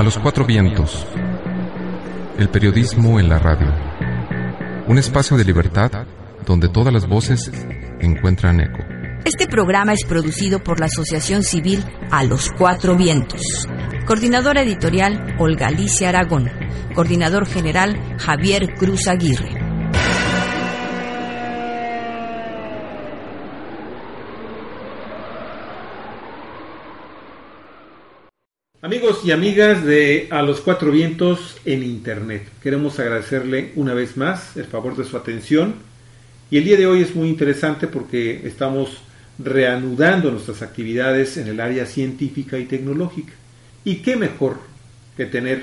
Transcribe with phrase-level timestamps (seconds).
[0.00, 1.06] A los cuatro vientos.
[2.38, 3.70] El periodismo en la radio.
[4.86, 5.90] Un espacio de libertad
[6.46, 7.52] donde todas las voces
[8.00, 8.78] encuentran eco.
[9.26, 13.68] Este programa es producido por la Asociación Civil A los Cuatro Vientos.
[14.06, 16.50] Coordinadora editorial Olga Alicia Aragón.
[16.94, 19.59] Coordinador general Javier Cruz Aguirre.
[28.82, 34.56] Amigos y amigas de A los Cuatro Vientos en Internet, queremos agradecerle una vez más
[34.56, 35.74] el favor de su atención
[36.50, 39.02] y el día de hoy es muy interesante porque estamos
[39.38, 43.34] reanudando nuestras actividades en el área científica y tecnológica.
[43.84, 44.56] Y qué mejor
[45.14, 45.62] que tener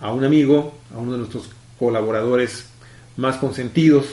[0.00, 2.64] a un amigo, a uno de nuestros colaboradores
[3.18, 4.06] más consentidos,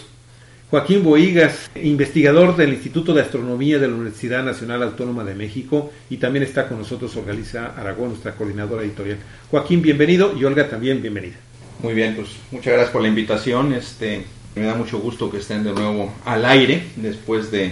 [0.76, 6.18] Joaquín Boigas, investigador del Instituto de Astronomía de la Universidad Nacional Autónoma de México y
[6.18, 9.20] también está con nosotros Organiza Aragón, nuestra coordinadora editorial.
[9.50, 11.36] Joaquín, bienvenido y Olga también bienvenida.
[11.82, 13.72] Muy bien, pues muchas gracias por la invitación.
[13.72, 17.72] Este, me da mucho gusto que estén de nuevo al aire después de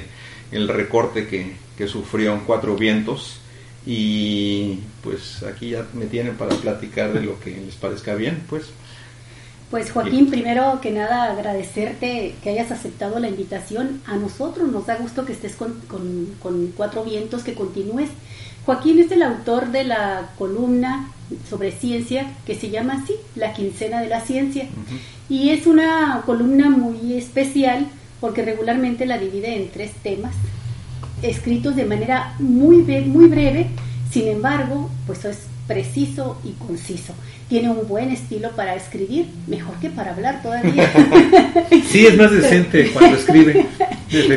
[0.53, 3.41] el recorte que, que sufrió Cuatro Vientos
[3.85, 8.67] y pues aquí ya me tienen para platicar de lo que les parezca bien, pues.
[9.73, 14.01] Pues Joaquín, primero que nada agradecerte que hayas aceptado la invitación.
[14.05, 15.73] A nosotros nos da gusto que estés con,
[16.77, 18.11] Cuatro Vientos, que continúes.
[18.67, 21.09] Joaquín es el autor de la columna
[21.49, 24.67] sobre ciencia que se llama así, La Quincena de la Ciencia.
[25.27, 27.87] Y es una columna muy especial
[28.21, 30.35] porque regularmente la divide en tres temas,
[31.23, 33.69] escritos de manera muy, muy breve,
[34.11, 37.15] sin embargo, pues es preciso y conciso
[37.49, 40.91] tiene un buen estilo para escribir, mejor que para hablar todavía.
[41.87, 43.65] sí, es más decente cuando escribe.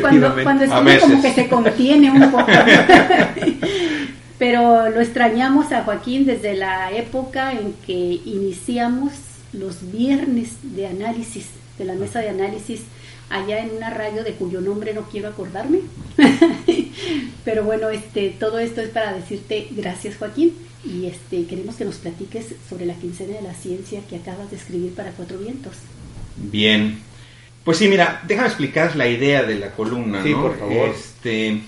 [0.01, 2.47] Cuando, cuando escribe como que se contiene un poco.
[4.39, 9.11] Pero lo extrañamos a Joaquín desde la época en que iniciamos
[9.53, 12.81] los viernes de análisis, de la mesa de análisis,
[13.29, 15.81] allá en una radio de cuyo nombre no quiero acordarme.
[17.45, 20.53] Pero bueno, este, todo esto es para decirte gracias Joaquín
[20.87, 24.57] y este, queremos que nos platiques sobre la quincena de la ciencia que acabas de
[24.57, 25.73] escribir para Cuatro Vientos.
[26.37, 26.99] Bien.
[27.63, 30.89] Pues sí, mira, déjame explicar la idea de la columna, sí, por favor.
[30.89, 31.61] Este,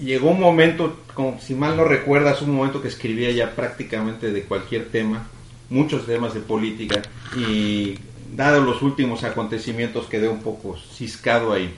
[0.00, 4.42] llegó un momento, como si mal no recuerdas, un momento que escribía ya prácticamente de
[4.44, 5.28] cualquier tema,
[5.68, 7.02] muchos temas de política,
[7.36, 7.98] y
[8.34, 11.74] dado los últimos acontecimientos quedé un poco ciscado ahí.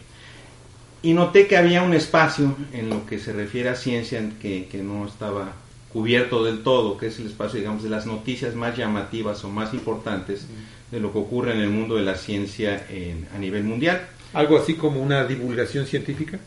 [1.02, 4.78] Y noté que había un espacio en lo que se refiere a ciencia que, que
[4.78, 5.54] no estaba
[5.92, 9.74] cubierto del todo, que es el espacio, digamos, de las noticias más llamativas o más
[9.74, 10.46] importantes
[10.90, 12.86] de lo que ocurre en el mundo de la ciencia
[13.34, 14.06] a nivel mundial.
[14.32, 16.38] ¿Algo así como una divulgación científica?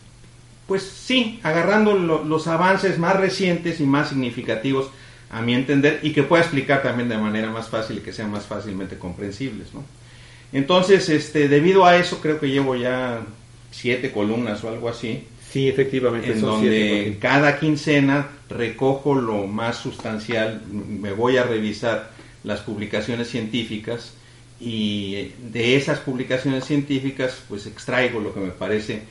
[0.67, 4.89] Pues sí, agarrando los avances más recientes y más significativos,
[5.29, 8.31] a mi entender, y que pueda explicar también de manera más fácil y que sean
[8.31, 9.73] más fácilmente comprensibles.
[9.73, 9.83] ¿no?
[10.53, 13.21] Entonces, este, debido a eso, creo que llevo ya
[13.71, 16.31] siete columnas o algo así, Sí, efectivamente.
[16.31, 22.09] En donde cada quincena recojo lo más sustancial, me voy a revisar
[22.43, 24.13] las publicaciones científicas
[24.59, 29.03] y de esas publicaciones científicas pues extraigo lo que me parece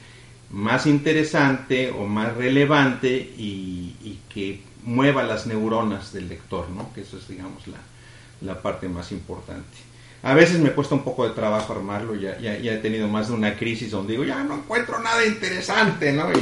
[0.50, 6.92] más interesante o más relevante y, que mueva las neuronas del lector, ¿no?
[6.92, 7.78] que eso es digamos la,
[8.40, 9.91] la parte más importante.
[10.22, 13.34] A veces me cuesta un poco de trabajo armarlo, ya, ya, he tenido más de
[13.34, 16.30] una crisis donde digo, ya no encuentro nada interesante, ¿no?
[16.32, 16.36] Y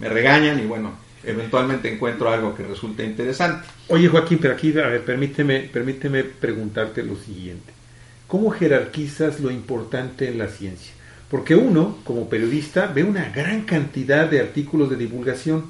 [0.00, 3.68] me, regañan y bueno, eventualmente encuentro algo que resulte interesante.
[3.86, 7.72] Oye Joaquín, pero aquí, a ver, permíteme, permíteme preguntarte lo siguiente.
[8.26, 10.92] ¿Cómo jerarquizas lo importante en la ciencia?
[11.30, 15.66] Porque uno, como periodista, ve una gran cantidad de artículos de divulgación,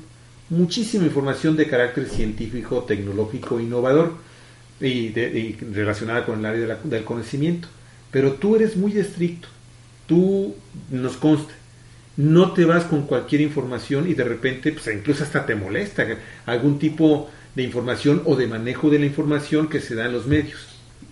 [0.48, 4.29] muchísima información de carácter científico, tecnológico, innovador
[4.80, 7.68] y, relacionada con el área del conocimiento.
[8.10, 9.48] Pero tú eres muy estricto,
[10.06, 10.54] tú
[10.90, 11.54] nos consta,
[12.16, 16.06] no te vas con cualquier información y de repente, pues incluso hasta te molesta
[16.46, 20.26] algún tipo de información o de manejo de la información que se da en los
[20.26, 20.58] medios.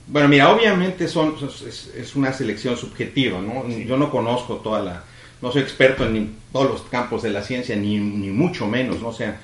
[0.06, 1.34] Bueno, mira, obviamente son,
[1.66, 3.68] es, una selección subjetiva, ¿no?
[3.68, 5.04] Yo no conozco toda la,
[5.42, 9.08] no soy experto en todos los campos de la ciencia, ni, ni mucho menos, ¿no?
[9.08, 9.38] O sea,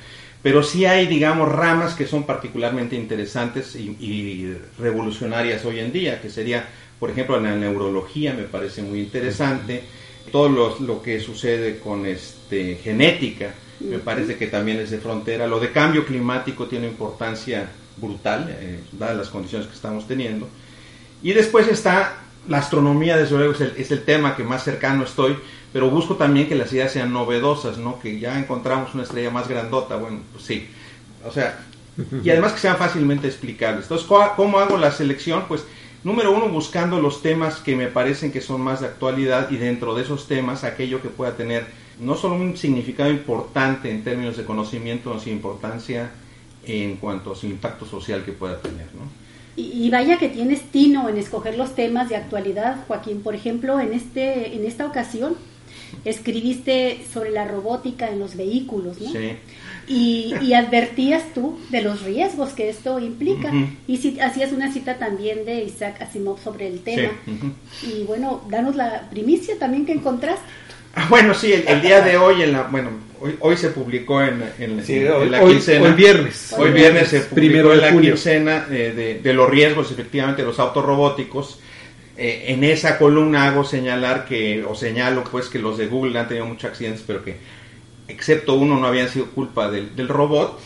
[0.45, 6.29] pero sí hay, digamos, ramas que son particularmente interesantes y, revolucionarias hoy en día, que
[6.29, 6.69] sería,
[7.01, 9.85] por ejemplo, la neurología me parece muy interesante,
[10.31, 15.59] todo lo, que sucede con este, genética me parece que también es de frontera, lo
[15.61, 20.47] de cambio climático tiene importancia brutal, eh, dadas las condiciones que estamos teniendo,
[21.23, 22.19] y después está
[22.49, 25.39] la astronomía, desde luego, es el, es el tema que más cercano estoy,
[25.75, 27.99] pero busco también que las ideas sean novedosas, ¿no?
[27.99, 30.69] Que ya encontramos una estrella más grandota, bueno, pues sí.
[31.27, 31.59] O sea,
[32.23, 33.87] y además que sean fácilmente explicables.
[33.87, 34.07] Entonces,
[34.37, 35.47] ¿cómo hago la selección?
[35.49, 35.65] Pues
[36.05, 39.97] número uno, buscando los temas que me parecen que son más de actualidad y dentro
[39.97, 41.67] de esos temas aquello que pueda tener
[41.99, 46.13] no solo un significado importante en términos de conocimiento, sino importancia
[46.65, 48.87] en cuanto a su impacto social que pueda tener.
[48.95, 49.09] ¿no?
[49.57, 53.23] Y, vaya que tienes tino en escoger los temas de actualidad, Joaquín.
[53.23, 55.35] Por ejemplo, en, este, en esta ocasión
[56.05, 59.11] escribiste sobre la robótica en los vehículos, ¿no?
[59.11, 59.37] Sí.
[59.87, 63.53] Y, advertías tú de los riesgos que esto implica.
[63.87, 67.11] Y si, hacías una cita también de Isaac Asimov sobre el tema.
[67.83, 70.45] Y bueno, danos la primicia también que encontraste.
[70.97, 74.41] Ah, bueno, sí, el, día de hoy, en la, bueno, hoy, hoy se publicó en,
[74.41, 75.17] la quincena.
[75.17, 76.55] Hoy viernes.
[76.57, 80.85] Hoy viernes se publicó en la quincena eh, de, los riesgos, efectivamente, de los autos
[80.85, 81.59] robóticos.
[82.17, 86.29] Eh, en esa columna hago señalar que, o señalo pues que los de Google han
[86.29, 87.37] tenido muchos accidentes, pero que
[88.07, 90.61] excepto uno no habían sido culpa del, del robot.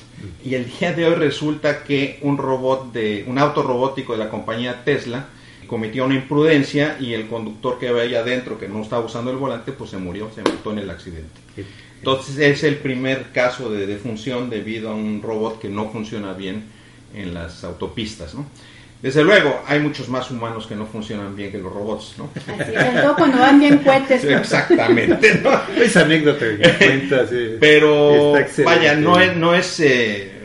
[0.45, 4.31] Y el día de hoy resulta que un robot de, un auto robótico de la
[4.31, 5.29] compañía Tesla,
[5.69, 9.37] cometió una imprudencia y el conductor que había ahí adentro, que no estaba usando el
[9.37, 11.41] volante, pues se murió, se mató en el accidente.
[11.99, 16.65] Entonces es el primer caso de defunción debido a un robot que no funciona bien
[17.15, 18.47] en las autopistas, ¿no?
[19.01, 22.31] Desde luego, hay muchos más humanos que no funcionan bien que los robots, ¿no?
[22.35, 24.25] Así es, cuando van bien cohetes.
[24.25, 25.51] Exactamente, ¿no?
[25.83, 27.31] Esa anécdota que cuentas.
[27.61, 28.35] Pero,
[28.65, 30.39] vaya, no es, no es eh,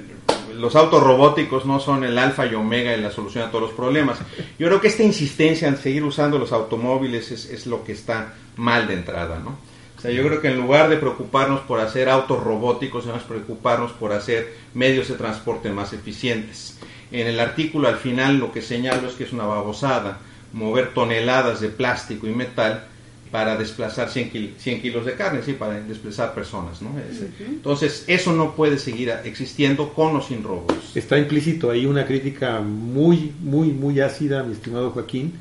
[0.64, 3.74] los autos robóticos no son el alfa y omega de la solución a todos los
[3.74, 4.20] problemas.
[4.58, 8.88] Yo creo que esta insistencia en seguir usando los automóviles es, lo que está mal
[8.88, 9.58] de entrada, ¿no?
[9.98, 13.92] O sea, yo creo que en lugar de preocuparnos por hacer autos robóticos, debemos preocuparnos
[13.94, 16.73] por hacer medios de transporte más eficientes.
[17.14, 20.20] En el artículo al final lo que señalo es que es una babosada
[20.52, 22.84] mover toneladas de plástico y metal
[23.32, 26.84] para desplazar 100, kilos de carne, sí, para desplazar personas.
[26.84, 26.92] ¿no?
[27.40, 30.96] Entonces, eso no puede seguir existiendo con o sin robots.
[30.96, 35.34] Está implícito ahí una crítica muy, muy, muy ácida, mi estimado Joaquín,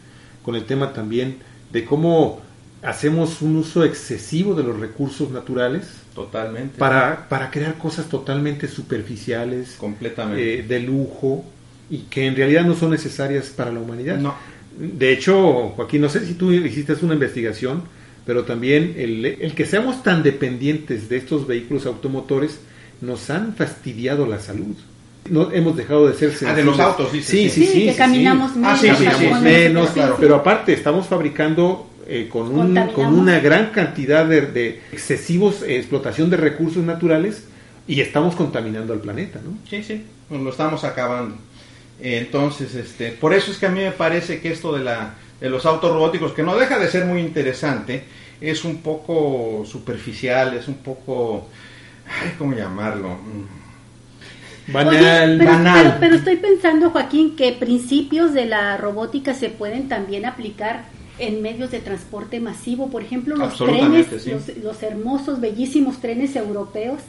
[0.42, 1.36] con el tema también
[1.70, 2.40] de cómo
[2.82, 5.86] hacemos un uso excesivo de los recursos naturales.
[6.14, 6.78] Totalmente.
[6.78, 11.44] Para, para crear cosas totalmente superficiales, completamente eh, de lujo,
[11.90, 14.18] y que en realidad no son necesarias para la humanidad.
[14.18, 14.34] No.
[14.78, 17.82] De hecho, Joaquín, no sé si tú hiciste una investigación,
[18.24, 22.60] pero también el, que seamos tan dependientes de estos vehículos automotores
[23.00, 24.76] nos han fastidiado la salud.
[25.28, 27.66] No, hemos dejado de ser Ah, de los autos, sí, sí, sí.
[27.66, 28.80] sí, que caminamos menos.
[28.82, 30.16] Ah, caminamos menos, claro.
[30.18, 35.76] Pero aparte, estamos fabricando eh, con, un, con una gran cantidad de, de excesivos eh,
[35.76, 37.44] explotación de recursos naturales
[37.86, 39.56] y estamos contaminando al planeta, ¿no?
[39.68, 41.36] Sí, sí, nos lo estamos acabando.
[42.04, 45.48] Entonces, este, por eso es que a mí me parece que esto de, la, de
[45.48, 48.02] los autos robóticos, que no deja de ser muy interesante,
[48.40, 51.46] es un poco superficial, es un poco,
[52.38, 53.10] ¿cómo llamarlo?
[53.10, 54.72] Mm.
[54.72, 55.96] Banal, banal.
[56.00, 60.84] pero, estoy pensando, Joaquín, que principios de la robótica se pueden también aplicar
[61.22, 64.08] en medios de transporte masivo, por ejemplo, los trenes,
[64.60, 67.00] los, hermosos, bellísimos trenes europeos,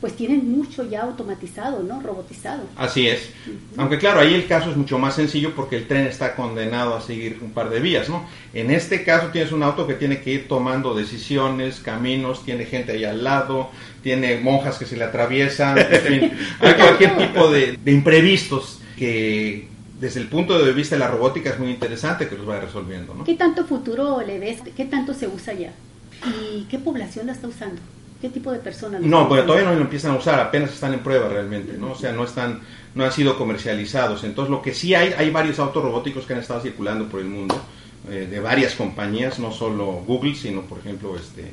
[0.00, 2.00] pues tienen mucho ya automatizado, ¿no?
[2.00, 2.62] Robotizado.
[2.76, 3.30] Así es.
[3.76, 7.00] Aunque claro, ahí el caso es mucho más sencillo porque el tren está condenado a
[7.00, 8.24] seguir un par de vías, ¿no?
[8.54, 12.92] En este caso tienes un auto que tiene que ir tomando decisiones, caminos, tiene gente
[12.92, 13.70] ahí al lado,
[14.04, 19.66] tiene monjas que se le atraviesan, en fin, hay cualquier tipo de imprevistos que
[20.00, 23.14] desde el punto de vista de la robótica es muy interesante que los vaya resolviendo.
[23.14, 23.24] ¿no?
[23.24, 24.62] ¿Qué tanto futuro le ves?
[24.76, 25.72] ¿Qué tanto se usa ya?
[26.26, 27.80] ¿Y qué población la está usando?
[28.20, 29.00] ¿Qué tipo de personas?
[29.00, 31.92] No, pues todavía no lo empiezan a usar, apenas están en prueba realmente, ¿no?
[31.92, 32.60] O sea, no están,
[32.96, 34.24] no han sido comercializados.
[34.24, 37.26] Entonces, lo que sí hay, hay varios autos robóticos que han estado circulando por el
[37.26, 37.60] mundo,
[38.10, 41.52] eh, de varias compañías, no solo Google, sino por ejemplo, este,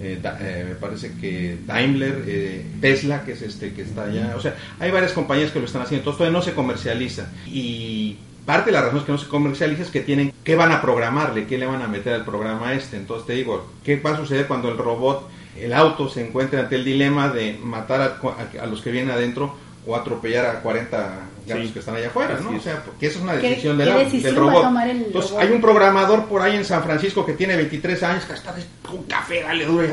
[0.00, 4.40] eh, eh, me parece que Daimler, eh, Tesla, que es este que está allá, o
[4.40, 8.70] sea, hay varias compañías que lo están haciendo, entonces todavía no se comercializa y parte
[8.70, 11.46] de la razón es que no se comercializa es que tienen, ¿qué van a programarle?
[11.46, 12.96] ¿Qué le van a meter al programa este?
[12.96, 16.76] Entonces te digo, ¿qué va a suceder cuando el robot, el auto se encuentre ante
[16.76, 19.54] el dilema de matar a, a los que vienen adentro
[19.86, 22.56] o atropellar a 40 que están allá afuera, ¿no?
[22.56, 24.64] O sea, porque esa es una decisión, del, robot.
[24.86, 28.54] Entonces, hay un programador por ahí en San Francisco que tiene 23 años, que está
[28.82, 29.86] con café, dale duro.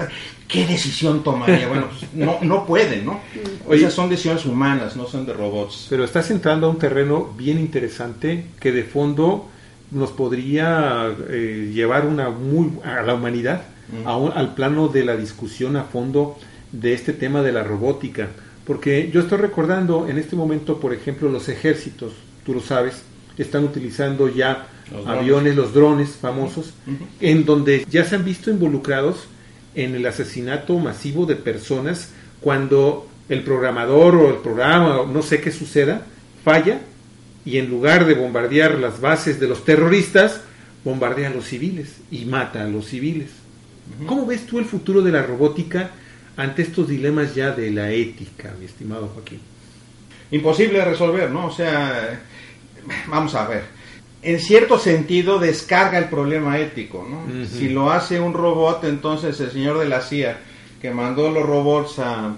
[0.47, 1.67] ¿Qué decisión tomaría?
[1.67, 3.19] Bueno, pues, no, no puede, ¿no?
[3.71, 5.87] Esas son decisiones humanas, no son de robots.
[5.89, 9.47] Pero estás entrando a un terreno bien interesante que de fondo
[9.91, 13.63] nos podría eh, llevar una muy a la humanidad
[14.05, 16.37] al plano de la discusión a fondo
[16.71, 18.29] de este tema de la robótica
[18.69, 22.13] porque yo estoy recordando en este momento, por ejemplo, los ejércitos,
[22.45, 23.01] tú lo sabes,
[23.35, 24.67] están utilizando ya
[25.07, 26.75] aviones, los drones famosos,
[27.19, 29.27] en donde ya se han visto involucrados
[29.73, 32.11] en el asesinato masivo de personas
[32.41, 36.05] cuando el programador o el programa, o no sé qué suceda,
[36.43, 36.79] falla
[37.45, 40.41] y en lugar de bombardear las bases de los terroristas,
[40.83, 43.31] bombardea a los civiles y mata a los civiles.
[44.05, 45.89] ¿Cómo ves tú el futuro de la robótica
[46.39, 49.41] ante estos dilemas ya de la ética, mi estimado Joaquín?
[50.31, 51.47] Imposible de resolver, ¿no?
[51.47, 52.21] O sea,
[53.07, 53.63] vamos a ver.
[54.21, 57.45] En cierto sentido descarga el problema ético, ¿no?
[57.45, 60.37] Si lo hace un robot, entonces el señor de la CIA
[60.81, 62.35] que mandó los robots a,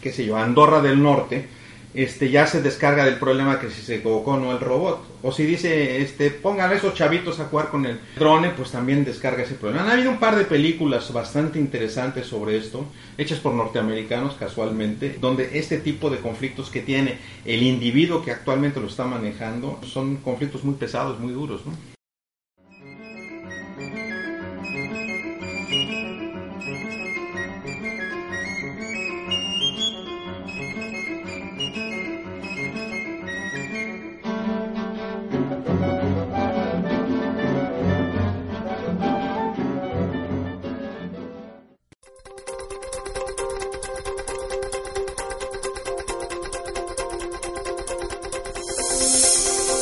[0.00, 1.46] qué sé yo, a Andorra del Norte,
[1.94, 5.00] este, ya se descarga del problema que si se equivocó o no el robot.
[5.22, 9.04] O si dice, este, pongan a esos chavitos a jugar con el drone, pues también
[9.04, 9.84] descarga ese problema.
[9.84, 12.84] Han habido un par de películas bastante interesantes sobre esto,
[13.16, 18.80] hechas por norteamericanos casualmente, donde este tipo de conflictos que tiene el individuo que actualmente
[18.80, 21.93] lo está manejando son conflictos muy pesados, muy duros, ¿no?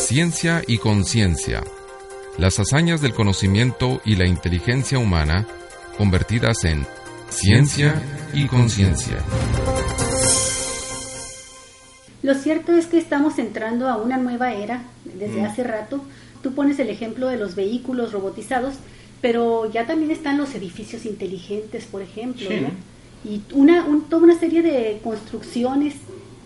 [0.02, 1.62] Ciencia y conciencia.
[2.36, 5.46] Las hazañas del conocimiento y la inteligencia humana
[5.96, 6.84] convertidas en
[7.30, 8.02] ciencia
[8.34, 9.18] y conciencia.
[12.22, 15.44] Lo cierto es que estamos entrando a una nueva era desde mm.
[15.44, 16.04] hace rato.
[16.42, 18.74] Tú pones el ejemplo de los vehículos robotizados,
[19.20, 22.48] pero ya también están los edificios inteligentes, por ejemplo,
[23.24, 25.94] y una, toda una serie de construcciones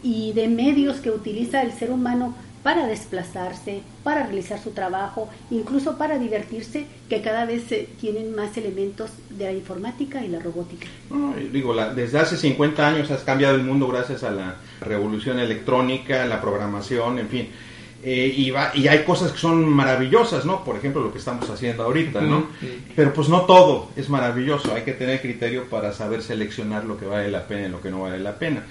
[0.02, 2.34] y de medios que utiliza el ser humano
[2.66, 7.62] para desplazarse, para realizar su trabajo, incluso para divertirse, que cada vez
[8.00, 10.88] tienen más elementos de la informática y la robótica.
[11.52, 16.40] digo, desde hace 50 años has cambiado el mundo gracias a la revolución electrónica, la
[16.40, 17.48] programación, en fin.
[18.02, 20.64] Eh, y, y hay cosas que son maravillosas, ¿no?
[20.64, 22.48] Por ejemplo, lo que estamos haciendo ahorita, ¿no?
[22.96, 27.06] Pero pues no todo es maravilloso, hay que tener criterio para saber seleccionar lo que
[27.06, 28.64] vale la pena y lo que no vale la pena.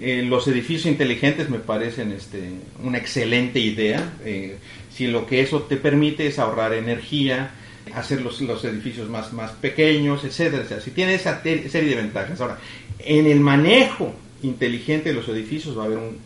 [0.00, 2.50] Eh, los edificios inteligentes me parecen este,
[2.82, 4.14] una excelente idea.
[4.24, 4.58] Eh,
[4.92, 7.50] si lo que eso te permite es ahorrar energía,
[7.94, 10.80] hacer los, los edificios más, más pequeños, etcétera, etcétera.
[10.80, 12.40] Si tiene esa serie de ventajas.
[12.40, 12.58] Ahora,
[12.98, 16.18] en el manejo inteligente de los edificios va a haber un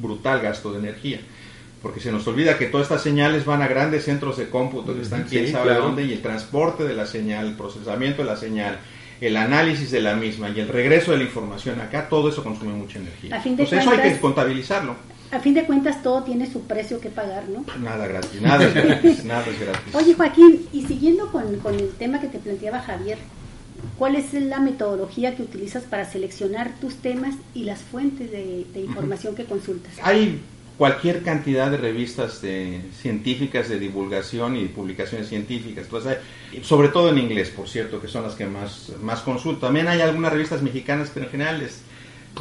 [0.00, 1.20] brutal gasto de energía.
[1.82, 5.02] Porque se nos olvida que todas estas señales van a grandes centros de cómputo que
[5.02, 8.78] están quién sabe dónde y el transporte de la señal, el procesamiento de la señal,
[9.26, 12.72] el análisis de la misma y el regreso de la información acá, todo eso consume
[12.72, 13.40] mucha energía.
[13.44, 14.96] Entonces eso hay que contabilizarlo.
[15.30, 17.64] A fin de cuentas todo tiene su precio que pagar, ¿no?
[17.80, 19.94] Nada gratis, nada es gratis, nada es gratis.
[19.94, 23.18] Oye Joaquín, y siguiendo con, el tema que te planteaba Javier,
[23.98, 29.34] ¿cuál es la metodología que utilizas para seleccionar tus temas y las fuentes de, información
[29.34, 29.92] que consultas?
[30.02, 30.40] Hay
[30.76, 35.86] cualquier cantidad de revistas de, científicas de divulgación y publicaciones científicas,
[36.62, 39.66] sobre todo en inglés, por cierto, que son las que más, más consulto.
[39.66, 41.68] También hay algunas revistas mexicanas, pero en general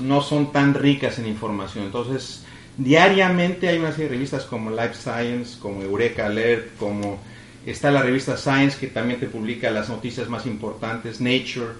[0.01, 1.85] no son tan ricas en información.
[1.85, 2.43] Entonces,
[2.77, 7.19] diariamente hay una serie de revistas como Life Science, como Eureka Alert, como
[7.65, 11.73] está la revista Science, que también te publica las noticias más importantes, Nature.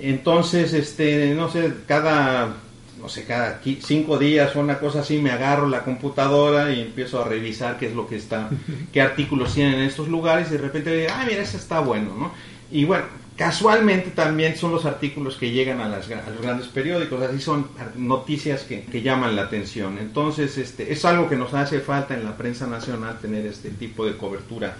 [0.00, 2.56] Entonces, este, no sé, cada
[3.02, 7.20] no sé, cada cinco días o una cosa así, me agarro la computadora y empiezo
[7.20, 8.48] a revisar qué es lo que está,
[8.92, 12.14] qué artículos tienen en estos lugares y de repente, digo, ah, mira, ese está bueno,
[12.16, 12.32] ¿no?
[12.70, 13.04] Y bueno,
[13.36, 17.66] casualmente también son los artículos que llegan a, las, los grandes periódicos, así son
[17.96, 19.98] noticias que, que, llaman la atención.
[19.98, 24.06] Entonces, este, es algo que nos hace falta en la prensa nacional tener este tipo
[24.06, 24.76] de cobertura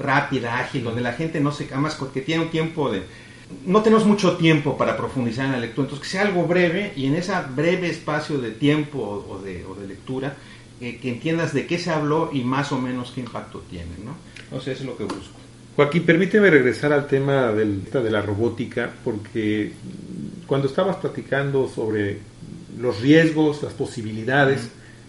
[0.00, 3.04] rápida, ágil, donde la gente no se, además que tiene un tiempo de
[3.66, 7.06] no tenemos mucho tiempo para profundizar en la lectura, entonces que sea algo breve y
[7.06, 10.36] en ese breve espacio de tiempo o, de, lectura
[10.80, 14.16] eh, que entiendas de qué se habló y más o menos qué impacto tiene, ¿no?
[14.44, 15.38] Entonces eso es lo que busco.
[15.76, 19.72] Joaquín, permíteme regresar al tema del, de la robótica, porque
[20.46, 22.18] cuando estabas platicando sobre
[22.78, 24.68] los riesgos, las posibilidades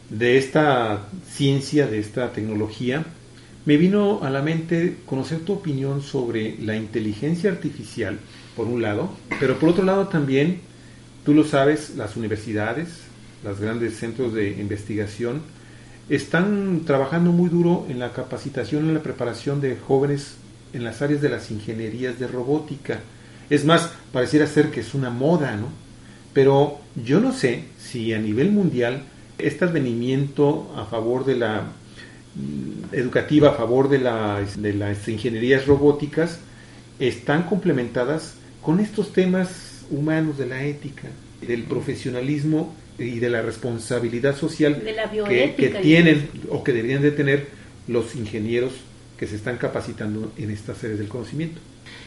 [0.10, 3.04] de esta ciencia, de esta tecnología,
[3.66, 8.20] me vino a la mente conocer tu opinión sobre la inteligencia artificial,
[8.56, 10.62] por un lado, pero por otro lado también,
[11.26, 12.90] tú lo sabes, las universidades,
[13.44, 15.42] los grandes centros de investigación,
[16.10, 20.36] están trabajando muy duro en la capacitación, en la preparación de jóvenes
[20.74, 23.00] en las áreas de las ingenierías de robótica.
[23.50, 25.68] Es más, pareciera ser que es una moda, ¿no?
[26.34, 29.04] Pero yo no sé si a nivel mundial
[29.38, 31.68] este advenimiento a favor de la
[32.92, 36.40] educativa a favor de, las ingenierías robóticas
[37.00, 41.10] están complementadas con estos temas humanos, de la ética,
[41.46, 47.02] del profesionalismo y de la responsabilidad social De la que, que tienen o que deberían
[47.02, 47.48] de tener
[47.88, 48.74] los ingenieros
[49.18, 51.60] que se están capacitando en estas áreas del conocimiento.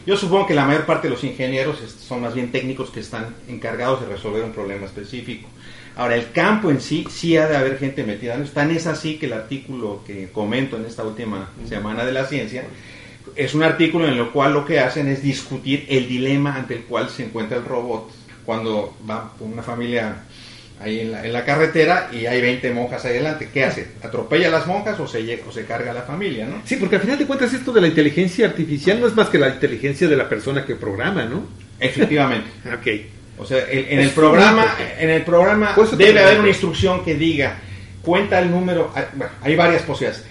[0.05, 3.35] Yo supongo que la mayor parte de los ingenieros son más bien técnicos que están
[3.47, 5.49] encargados de resolver un problema específico.
[5.97, 8.53] Ahora, el campo en sí, sí ha de haber gente metida en eso.
[8.53, 12.65] Tan es así que el artículo que comento en esta última semana de la ciencia
[13.35, 16.81] es un artículo en el cual lo que hacen es discutir el dilema ante el
[16.83, 18.11] cual se encuentra el robot
[18.45, 20.23] cuando va con una familia
[20.79, 23.49] ahí en la, en la carretera y hay 20 monjas ahí adelante.
[23.51, 23.87] ¿Qué hace?
[24.03, 26.45] ¿Atropella a las monjas o se, o se carga a la familia?
[26.45, 26.61] ¿no?
[26.63, 29.39] Sí, porque al final de cuentas esto de la inteligencia artificial no es más que
[29.39, 31.43] la inteligencia de la persona que programa, ¿no?
[31.79, 32.49] Efectivamente.
[32.67, 33.16] Ok.
[33.37, 34.65] O sea, el- en, Es el programa,
[34.99, 37.57] en el programa debe haber una instrucción que diga,
[38.01, 40.25] cuenta el número, ah, bueno, hay varias posibilidades.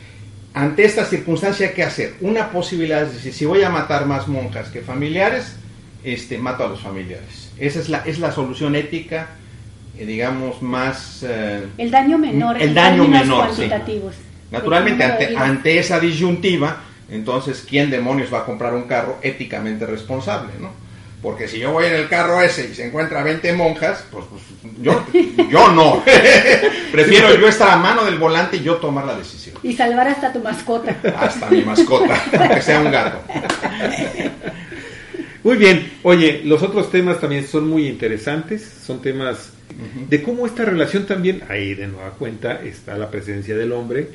[0.54, 2.14] Ante esta circunstancia, ¿qué hacer?
[2.20, 5.56] Una posibilidad es decir, si voy a matar más monjas que familiares,
[6.02, 7.52] este, mato a los familiares.
[7.58, 9.28] Esa es la, es la solución ética,
[9.98, 11.22] eh, digamos, más...
[11.28, 13.68] eh, El daño menor, El en daño menor, sí.
[14.50, 20.52] Naturalmente, ante, ante esa disyuntiva, entonces, ¿quién demonios va a comprar un carro éticamente responsable?
[20.60, 20.70] ¿no?
[21.26, 24.42] Porque si yo voy en el carro ese y se encuentra 20 monjas, pues, pues,
[24.80, 25.04] yo,
[25.50, 26.04] yo no.
[26.92, 29.56] Prefiero yo estar a mano del volante y yo tomar la decisión.
[29.64, 30.97] Y salvar hasta tu mascota.
[31.18, 33.23] Hasta mi mascota, aunque sea un gato.
[35.42, 35.95] Muy bien.
[36.04, 38.62] Oye, los otros temas también son muy interesantes.
[38.87, 39.50] Son temas
[40.09, 44.11] de cómo esta relación también, ahí de nueva cuenta está la presencia del hombre,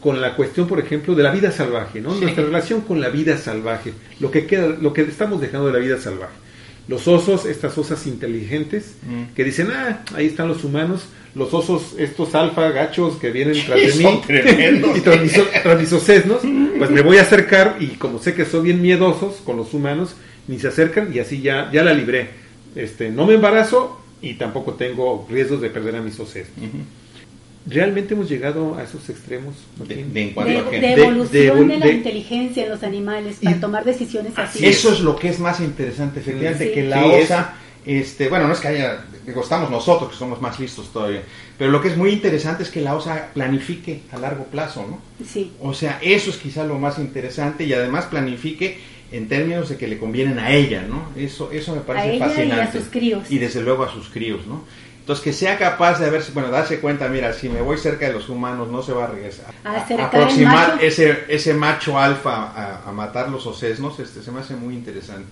[0.00, 2.14] con la cuestión, por ejemplo, de la vida salvaje, ¿no?
[2.14, 2.22] Sí.
[2.22, 5.78] Nuestra relación con la vida salvaje, lo que queda, lo que estamos dejando de la
[5.78, 6.44] vida salvaje.
[6.86, 9.34] Los osos, estas osas inteligentes, Mm.
[9.34, 13.80] que dicen, ah, ahí están los humanos, los osos, estos alfa gachos que vienen tras
[13.80, 14.20] de mí,
[14.96, 16.42] y tras mis, tras mis osesnos,
[16.78, 20.14] pues me voy a acercar y como sé que son bien miedosos con los humanos,
[20.46, 22.28] ni se acercan y así ya, ya la libré.
[22.76, 26.66] Este, no me embarazo y tampoco tengo riesgos de perder a mis osesnos.
[27.66, 29.54] ¿Realmente hemos llegado a esos extremos?
[29.88, 32.64] De, de en cuanto De, a de De- evolución de de, evol- la de- inteligencia
[32.64, 34.66] en los animales Y- para tomar decisiones así.
[34.66, 36.72] Eso es lo que es más interesante, efectivamente, Sí.
[36.74, 37.54] que la Sí, es- osa,
[37.86, 41.22] este, bueno, no es que haya, digo, estamos nosotros que somos más listos todavía,
[41.56, 45.00] pero lo que es muy interesante es que la osa planifique a largo plazo, ¿no?
[45.26, 45.52] Sí.
[45.60, 48.78] O sea, eso es quizá lo más interesante y además planifique
[49.12, 51.08] en términos de que le convienen a ella, ¿no?
[51.16, 52.78] Eso, eso me parece A ella y a fascinante.
[52.80, 53.30] sus críos.
[53.30, 54.64] Y desde luego a sus críos, ¿no?
[55.04, 58.14] Entonces, que sea capaz de haberse, bueno, darse cuenta, mira, si me voy cerca de
[58.14, 59.52] los humanos, no se va a regresar.
[59.62, 60.82] A aproximar macho.
[60.82, 65.28] ese, ese macho alfa a, a matar los osesnos, este, se me hace muy interesante.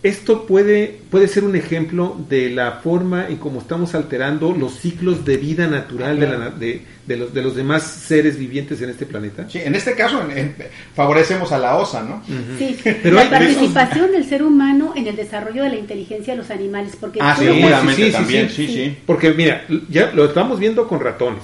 [0.00, 5.24] Esto puede, puede ser un ejemplo de la forma en cómo estamos alterando los ciclos
[5.24, 8.90] de vida natural de, la na- de, de los, de los demás seres vivientes en
[8.90, 9.48] este planeta.
[9.50, 10.54] Sí, en este caso en- en-
[10.94, 12.22] favorecemos a la osa, ¿no?
[12.58, 16.38] Sí, Pero la hay- participación del ser humano en el desarrollo de la inteligencia de
[16.38, 18.66] los animales, porque Ah, seguramente sí, sí, también, sí.
[18.68, 18.96] sí, sí.
[19.04, 21.42] Porque mira, ya lo estamos viendo con ratones.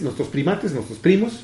[0.00, 1.42] Nuestros primates, nuestros primos,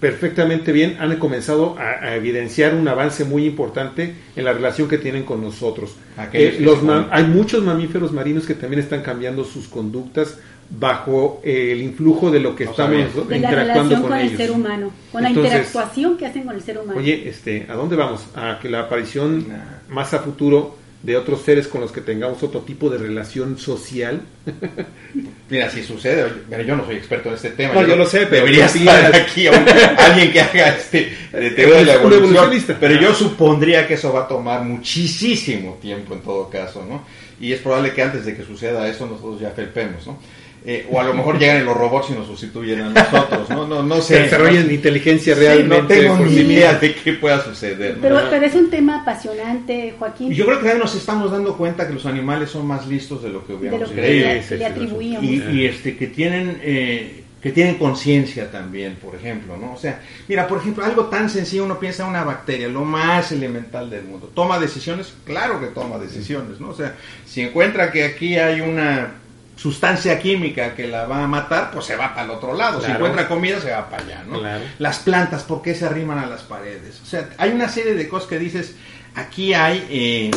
[0.00, 4.98] perfectamente bien han comenzado a, a evidenciar un avance muy importante en la relación que
[4.98, 5.94] tienen con nosotros.
[6.32, 6.78] Eh, los
[7.10, 10.38] hay muchos mamíferos marinos que también están cambiando sus conductas
[10.70, 14.36] bajo eh, el influjo de lo que No estamos de interactuando con, con, el ellos.
[14.38, 16.98] ser humano, con Entonces, la interactuación que hacen con el ser humano.
[16.98, 18.26] Oye, este, ¿a dónde vamos?
[18.34, 19.94] A que la aparición Nah.
[19.94, 24.20] más a futuro de otros seres con los que tengamos otro tipo de relación social.
[25.48, 27.74] Mira, si sucede, mira, yo no soy experto en este tema.
[27.74, 29.46] No, yo lo sé, pero debería estar aquí
[29.98, 32.24] alguien que haga este de teoría de la evolución.
[32.36, 32.76] evolucionista.
[32.78, 37.02] Pero yo supondría que eso va a tomar muchísimo tiempo en todo caso, ¿no?
[37.40, 40.20] Y es probable que antes de que suceda eso nosotros ya felpemos, ¿no?
[40.66, 43.66] Eh, o a lo mejor llegan los robots y nos sustituyen a nosotros, ¿no?
[43.66, 44.22] No, no Se sé.
[44.24, 45.78] desarrollen no, inteligencia Sí, realmente.
[45.80, 46.78] no tengo por ni sí idea misma.
[46.80, 47.94] de qué pueda suceder.
[47.96, 48.02] ¿no?
[48.02, 51.86] pero, pero es un tema apasionante, Joaquín, Y yo creo que nos estamos dando cuenta
[51.88, 54.26] que los animales son más listos de lo que de hubiéramos lo que creído.
[54.28, 55.24] le, sí, sí, le atribuíamos.
[55.24, 60.02] y, y, este que tienen eh, que tienen conciencia también por ejemplo no o sea
[60.28, 64.04] mira por ejemplo algo tan sencillo uno piensa en una bacteria lo más elemental del
[64.04, 68.60] mundo toma decisiones claro que toma decisiones no o sea si encuentra que aquí hay
[68.60, 69.14] una
[69.60, 72.90] sustancia química que la va a matar pues se va para el otro lado si
[72.90, 74.64] encuentra comida se va para allá no Claro.
[74.78, 78.08] las plantas por qué se arriman a las paredes o sea hay una serie de
[78.08, 78.74] cosas que dices
[79.14, 80.30] aquí hay eh,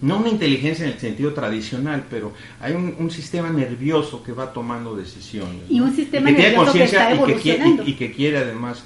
[0.00, 4.52] no una inteligencia en el sentido tradicional, pero hay un, un sistema nervioso que va
[4.52, 5.62] tomando decisiones.
[5.70, 7.82] Y un sistema que tiene nervioso que conciencia está y que quiere- evolucionando.
[7.82, 8.84] y, y que quiere además,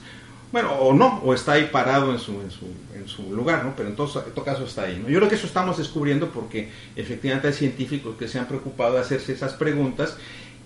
[0.52, 3.74] bueno, o no, o está ahí parado en su, en su, en su lugar, ¿no?
[3.76, 5.08] Pero en todo, en todo caso está ahí, ¿no?
[5.08, 9.00] Yo creo que eso estamos descubriendo porque efectivamente hay científicos que se han preocupado de
[9.00, 10.16] hacerse esas preguntas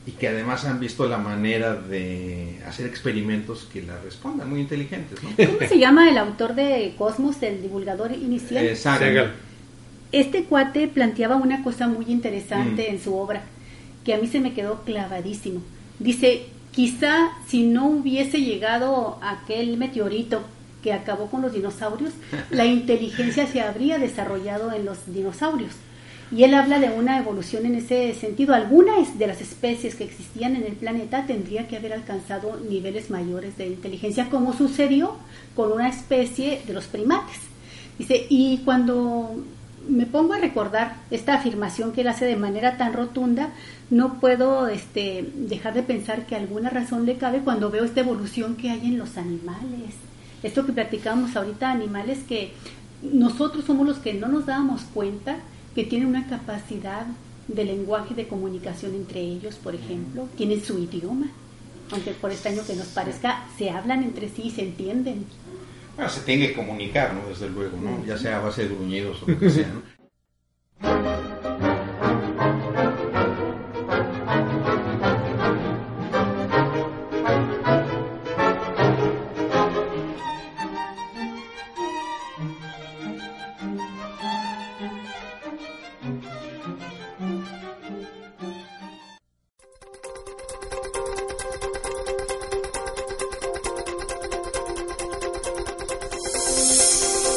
[0.06, 5.22] y que además han visto la manera de hacer experimentos que la respondan, muy inteligentes,
[5.22, 5.30] ¿no?
[5.36, 8.64] ¿Cómo se llama el autor de Cosmos, el divulgador inicial?
[8.64, 9.32] Eh, Sagan.
[10.12, 12.94] Este cuate planteaba una cosa muy interesante mm.
[12.94, 13.42] en su obra,
[14.04, 15.60] que a mí se me quedó clavadísimo.
[15.98, 20.42] Dice, quizá si no hubiese llegado aquel meteorito
[20.82, 22.12] que acabó con los dinosaurios,
[22.50, 25.72] la inteligencia se habría desarrollado en los dinosaurios.
[26.30, 28.54] Y él habla de una evolución en ese sentido.
[28.54, 33.56] Algunas de las especies que existían en el planeta tendrían que haber alcanzado niveles mayores
[33.56, 35.16] de inteligencia, como sucedió
[35.54, 37.38] con una especie de los primates.
[37.98, 39.44] Dice, y cuando
[39.88, 43.50] me pongo a recordar esta afirmación que él hace de manera tan rotunda,
[43.90, 48.56] no puedo este, dejar de pensar que alguna razón le cabe cuando veo esta evolución
[48.56, 49.94] que hay en los animales.
[50.42, 52.52] Esto que platicamos ahorita, animales que
[53.02, 55.36] nosotros somos los que no nos dábamos cuenta
[55.74, 57.06] que tienen una capacidad
[57.48, 61.26] de lenguaje de comunicación entre ellos, por ejemplo, tienen su idioma,
[61.90, 65.26] aunque por extraño que nos parezca, se hablan entre sí y se entienden.
[65.96, 67.28] Bueno, se tiene que comunicar, ¿no?
[67.28, 68.04] Desde luego, ¿no?
[68.04, 69.82] Ya sea a base de gruñidos o lo que sea, ¿no?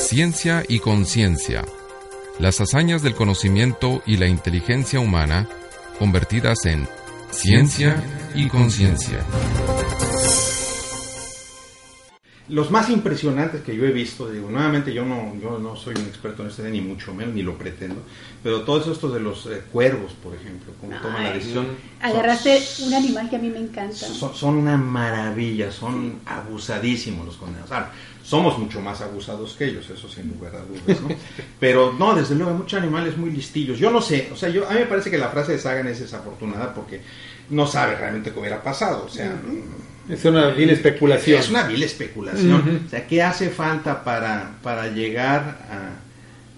[0.10, 1.66] Ciencia y conciencia.
[2.40, 5.50] Las hazañas del conocimiento y la inteligencia humana
[6.00, 6.88] convertidas en
[7.30, 8.02] ciencia
[8.34, 9.20] y conciencia.
[12.50, 16.06] Los más impresionantes que yo he visto, digo, nuevamente yo no, yo no soy un
[16.06, 18.02] experto en este, ni mucho menos, ni lo pretendo,
[18.42, 21.68] pero todos estos de los eh, cuervos, por ejemplo, como toman la decisión.
[22.02, 23.96] Agarraste un animal que a mí me encanta.
[23.96, 27.72] Son, son una maravilla, son abusadísimos los condenados.
[27.72, 27.92] Ahora,
[28.24, 31.08] somos mucho más abusados que ellos, eso sin lugar a dudas, ¿no?
[31.60, 33.80] Pero no, desde luego, hay muchos animales muy listillos.
[33.80, 35.88] Yo no sé, o sea, yo, a mí me parece que la frase de Sagan
[35.88, 37.02] es desafortunada porque
[37.50, 39.34] no sabe realmente cómo hubiera pasado, o sea...
[40.10, 41.40] Es una vil especulación.
[41.40, 42.84] Es una vil especulación.
[42.86, 45.58] O sea, ¿qué hace falta para, para llegar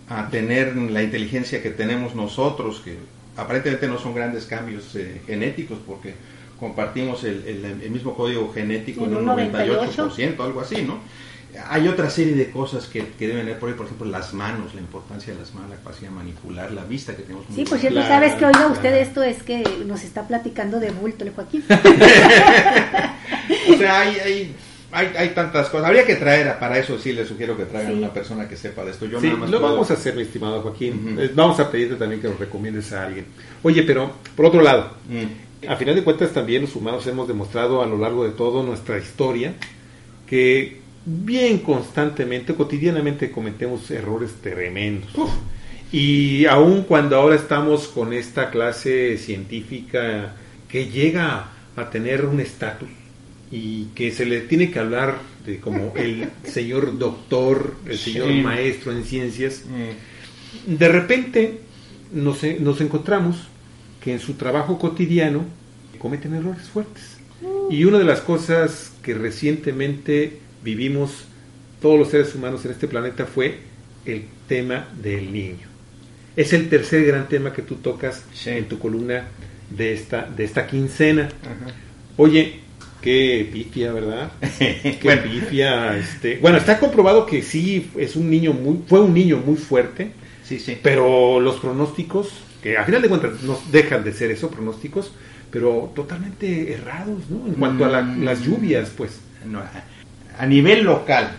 [0.10, 2.82] a, a, tener la inteligencia que tenemos nosotros?
[2.84, 2.98] Que
[3.36, 6.14] aparentemente no son grandes cambios eh, genéticos porque
[6.60, 11.00] compartimos el, el, mismo código genético en un 98%, algo así, ¿no?
[11.68, 14.76] Hay otra serie de cosas que, que deben haber por ahí, por ejemplo, las manos,
[14.76, 17.46] la importancia de las manos, la capacidad de manipular, la vista que tenemos.
[17.54, 21.24] Sí, por cierto, sabes que oiga usted esto es que nos está platicando de bulto,
[21.24, 21.64] el Joaquín.
[21.70, 21.74] o
[23.78, 24.56] sea, hay, hay,
[24.92, 25.88] hay, hay, tantas cosas.
[25.88, 28.92] Habría que traer, para eso sí le sugiero que traigan una persona que sepa de
[28.92, 29.08] esto.
[29.08, 31.18] Yo sí, lo vamos a hacer, mi estimado Joaquín.
[31.20, 33.26] Eh, vamos a pedirte también que nos recomiendes a alguien.
[33.64, 35.68] Oye, pero por otro lado, mm.
[35.68, 39.00] a final de cuentas también los humanos hemos demostrado a lo largo de toda nuestra
[39.00, 39.56] historia
[40.30, 40.79] que
[41.10, 45.10] bien constantemente, cotidianamente cometemos errores tremendos.
[45.92, 50.36] Y aun cuando ahora estamos con esta clase científica
[50.68, 52.90] que llega a tener un estatus
[53.52, 58.92] y que se le tiene que hablar de como el señor doctor, el señor maestro
[58.92, 60.76] en ciencias, mm.
[60.76, 61.62] de repente
[62.14, 63.48] nos, nos encontramos
[64.00, 65.46] que en su trabajo cotidiano
[65.98, 67.18] cometen errores fuertes.
[67.42, 67.74] Mm.
[67.74, 71.26] Y una de las cosas que recientemente vivimos
[71.82, 73.60] todos los seres humanos en este planeta fue
[74.06, 75.68] el tema del niño.
[76.36, 79.28] Es el tercer gran tema que tú tocas en tu columna
[79.70, 81.30] de esta, de esta quincena.
[82.18, 82.60] Oye,
[83.02, 84.32] qué pifia, ¿verdad?
[84.60, 85.98] qué pifia.
[85.98, 86.38] Este...
[86.38, 90.12] Bueno, está comprobado que sí es un niño muy, fue un niño muy fuerte.
[90.44, 90.78] Sí, sí.
[90.82, 92.30] Pero los pronósticos,
[92.64, 95.12] que a final de cuentas no dejan de ser eso, pronósticos,
[95.52, 97.48] pero totalmente errados, ¿no?
[97.48, 98.24] En cuanto a mm.
[98.24, 99.20] las lluvias, pues.
[99.46, 99.62] No,
[100.40, 101.32] a nivel local.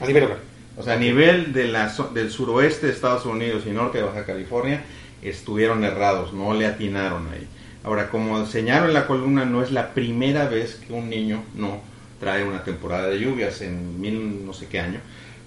[0.00, 0.38] A nivel local.
[0.76, 4.26] O sea, a nivel de la, del suroeste de Estados Unidos y norte de Baja
[4.26, 4.82] California,
[5.22, 7.46] estuvieron errados, no le atinaron ahí.
[7.84, 11.80] Ahora, como señalo en la columna, no es la primera vez que un niño no
[12.18, 15.00] trae una temporada de lluvias en mil no sé qué año.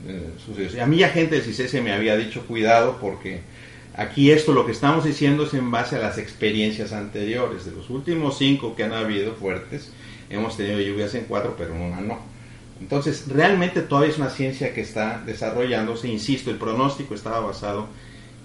[0.08, 3.42] Eh, a mí ya gente del CICESE me había dicho cuidado porque
[3.96, 7.66] aquí esto lo que estamos diciendo es en base a las experiencias anteriores.
[7.66, 9.92] De los últimos cinco que han habido fuertes,
[10.30, 12.33] hemos tenido lluvias en cuatro, pero en una no.
[12.80, 17.88] Entonces, realmente todavía es una ciencia que está desarrollándose, insisto, el pronóstico estaba basado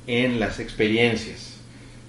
[0.07, 1.59] en las experiencias.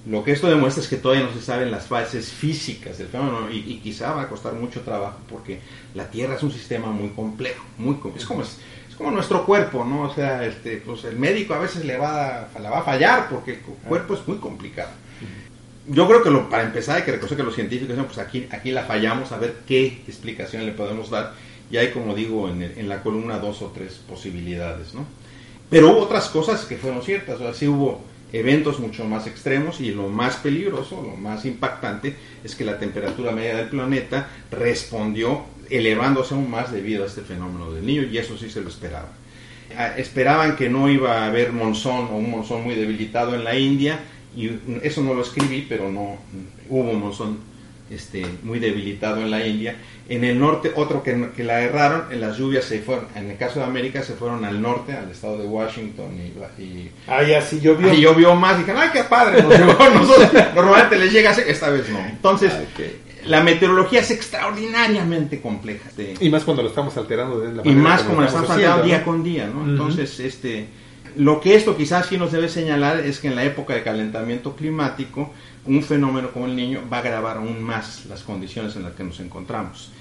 [0.05, 3.51] Lo que esto demuestra es que todavía no se saben las fases físicas del fenómeno
[3.51, 5.59] y, quizá va a costar mucho trabajo porque
[5.93, 8.57] la Tierra es un sistema muy complejo, muy es como es,
[8.97, 10.03] como nuestro cuerpo, ¿no?
[10.03, 13.51] O sea, este, pues el médico a veces le va a, va a fallar porque
[13.51, 14.89] el cuerpo es muy complicado.
[15.87, 18.71] Yo creo que lo, para empezar hay que reconocer que los científicos, pues aquí, aquí
[18.71, 21.33] la fallamos, a ver qué explicación le podemos dar
[21.71, 25.05] y hay, como digo, en, la columna dos o tres posibilidades, ¿no?
[25.69, 28.01] Pero hubo otras cosas que fueron ciertas, o sea, sí hubo
[28.33, 33.31] eventos mucho más extremos y lo más peligroso, lo más impactante, es que la temperatura
[33.31, 38.37] media del planeta respondió elevándose aún más debido a este fenómeno del niño y eso
[38.37, 39.09] sí se lo esperaba.
[39.77, 43.57] Ah, esperaban que no iba a haber monzón o un monzón muy debilitado en la
[43.57, 43.99] India
[44.35, 44.49] y
[44.81, 46.17] eso no lo escribí, pero no
[46.69, 47.48] hubo monzón
[47.89, 49.75] este, muy debilitado en la India.
[50.07, 53.37] En el norte, otro que, que, la erraron, en las lluvias se fueron, en el
[53.37, 56.61] caso de América se fueron al norte, al estado de Washington y...
[56.61, 57.93] y ah, ya sí llovió.
[57.93, 61.89] Y llovió más, y dijeron, ay, qué padre, nos nosotros, normalmente les llega, esta vez
[61.89, 61.99] no.
[61.99, 62.51] Entonces,
[63.25, 65.89] la meteorología es extraordinariamente compleja.
[66.19, 69.03] y más cuando lo estamos alterando de la Y más como lo estamos alterando día
[69.03, 69.63] con día, ¿no?
[69.63, 70.67] Entonces, este,
[71.15, 74.55] lo que esto quizás sí nos debe señalar es que en la época de calentamiento
[74.55, 75.31] climático,
[75.65, 79.03] un fenómeno como el niño va a agravar aún más las condiciones en las que
[79.03, 79.91] nos encontramos.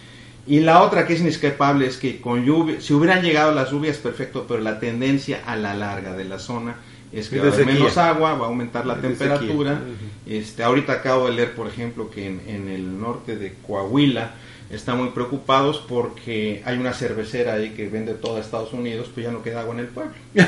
[0.47, 3.99] Y la otra que es inescapable es que con lluvia, si hubieran llegado las lluvias,
[3.99, 6.77] perfecto, pero la tendencia a la larga de la zona
[7.13, 9.81] es que va a haber menos agua, va a aumentar la temperatura.
[10.27, 14.33] este, ahorita acabo de leer, por ejemplo, que en, el norte de Coahuila
[14.71, 19.33] están muy preocupados porque hay una cervecera ahí que vende todo Estados Unidos, pues ya
[19.33, 20.13] no queda agua en el pueblo.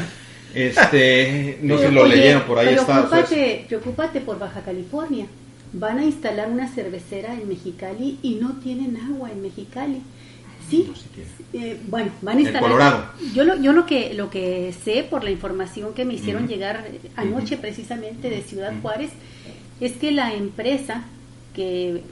[0.54, 3.08] Este, no sé si lo leyeron, por ahí está.
[3.68, 5.26] Preocúpate, por Baja California.
[5.72, 10.02] Van a instalar una cervecera en Mexicali y no tienen agua en Mexicali.
[10.68, 10.92] Sí,
[11.52, 13.12] eh, bueno, van a instalar.
[13.34, 16.84] Yo lo, yo lo que lo que sé por la información que me hicieron llegar
[17.16, 19.10] anoche precisamente de Ciudad Juárez
[19.80, 21.04] es que la empresa
[21.54, 22.02] que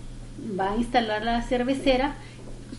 [0.59, 2.16] va a instalar la cervecera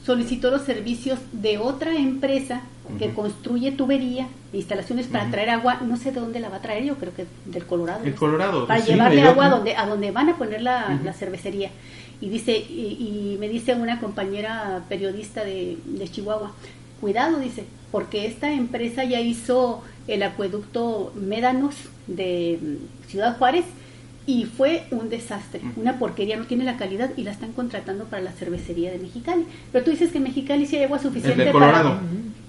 [0.05, 2.61] solicitó los servicios de otra empresa
[2.97, 6.83] que construye tubería, instalaciones para traer agua, no sé de dónde la va a traer,
[6.83, 8.03] yo creo que del Colorado.
[8.03, 8.65] El Colorado.
[8.67, 11.69] Para llevarle agua a donde, a donde van a poner la, cervecería.
[12.21, 16.51] Y dice, y, me dice una compañera periodista de, de Chihuahua,
[16.99, 21.75] cuidado, dice, porque esta empresa ya hizo el acueducto Médanos
[22.07, 22.59] de
[23.07, 23.65] Ciudad Juárez
[24.29, 28.21] y fue un desastre, una porquería, no tiene la calidad y la están contratando para
[28.21, 29.43] la cervecería de Mexicali.
[29.71, 31.97] Pero tú dices que Mexicali sí hay agua suficiente Colorado.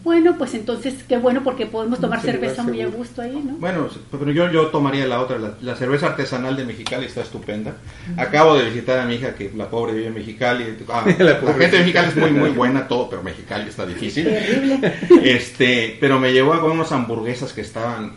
[0.04, 3.54] Bueno, pues entonces qué bueno porque podemos tomar cerveza muy a gusto ahí, ¿no?
[3.54, 7.76] Bueno, pero yo, yo tomaría la otra, la, cerveza artesanal de Mexicali está estupenda.
[8.18, 10.76] Acabo de visitar a mi hija que la pobre vive en Mexicali.
[10.92, 14.24] Ah, la, gente de Mexicali es muy muy buena todo, pero Mexicali está difícil.
[14.24, 14.92] Terrible.
[15.24, 18.12] Este, pero me llevó a comer unas hamburguesas que estaban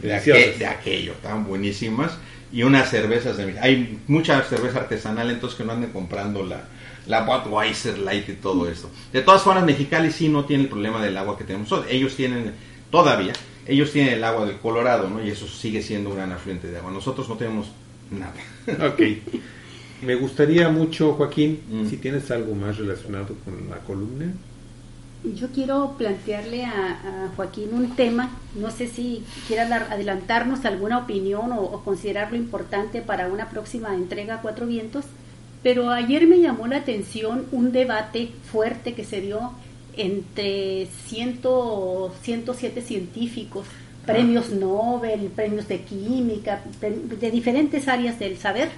[0.00, 0.08] de,
[0.58, 2.16] de aquello, estaban buenísimas
[2.52, 6.64] y unas cervezas de Hay mucha cerveza artesanal, entonces que no anden comprando la,
[7.06, 8.90] la Budweiser Light y todo esto.
[9.12, 11.72] De todas formas, Mexicali sí no tiene el problema del agua que tenemos.
[11.88, 12.52] Ellos tienen,
[12.90, 13.32] todavía,
[13.66, 15.24] ellos tienen el agua del Colorado, ¿no?
[15.24, 16.90] Y eso sigue siendo un gran afluente de agua.
[16.90, 17.68] Nosotros no tenemos
[18.10, 18.34] nada.
[18.86, 19.02] Ok.
[20.00, 21.88] Me gustaría mucho, Joaquín, mm.
[21.88, 24.32] si tienes algo más relacionado con la columna.
[25.24, 31.82] Yo quiero plantearle a, Joaquín un tema, no sé si quiera adelantarnos alguna opinión o,
[31.84, 35.04] considerarlo importante para una próxima entrega a Cuatro Vientos,
[35.62, 39.52] pero ayer me llamó la atención un debate fuerte que se dio
[39.96, 43.66] entre ciento, 107 científicos,
[44.06, 48.70] premios Nobel, premios de química, de diferentes áreas del saber,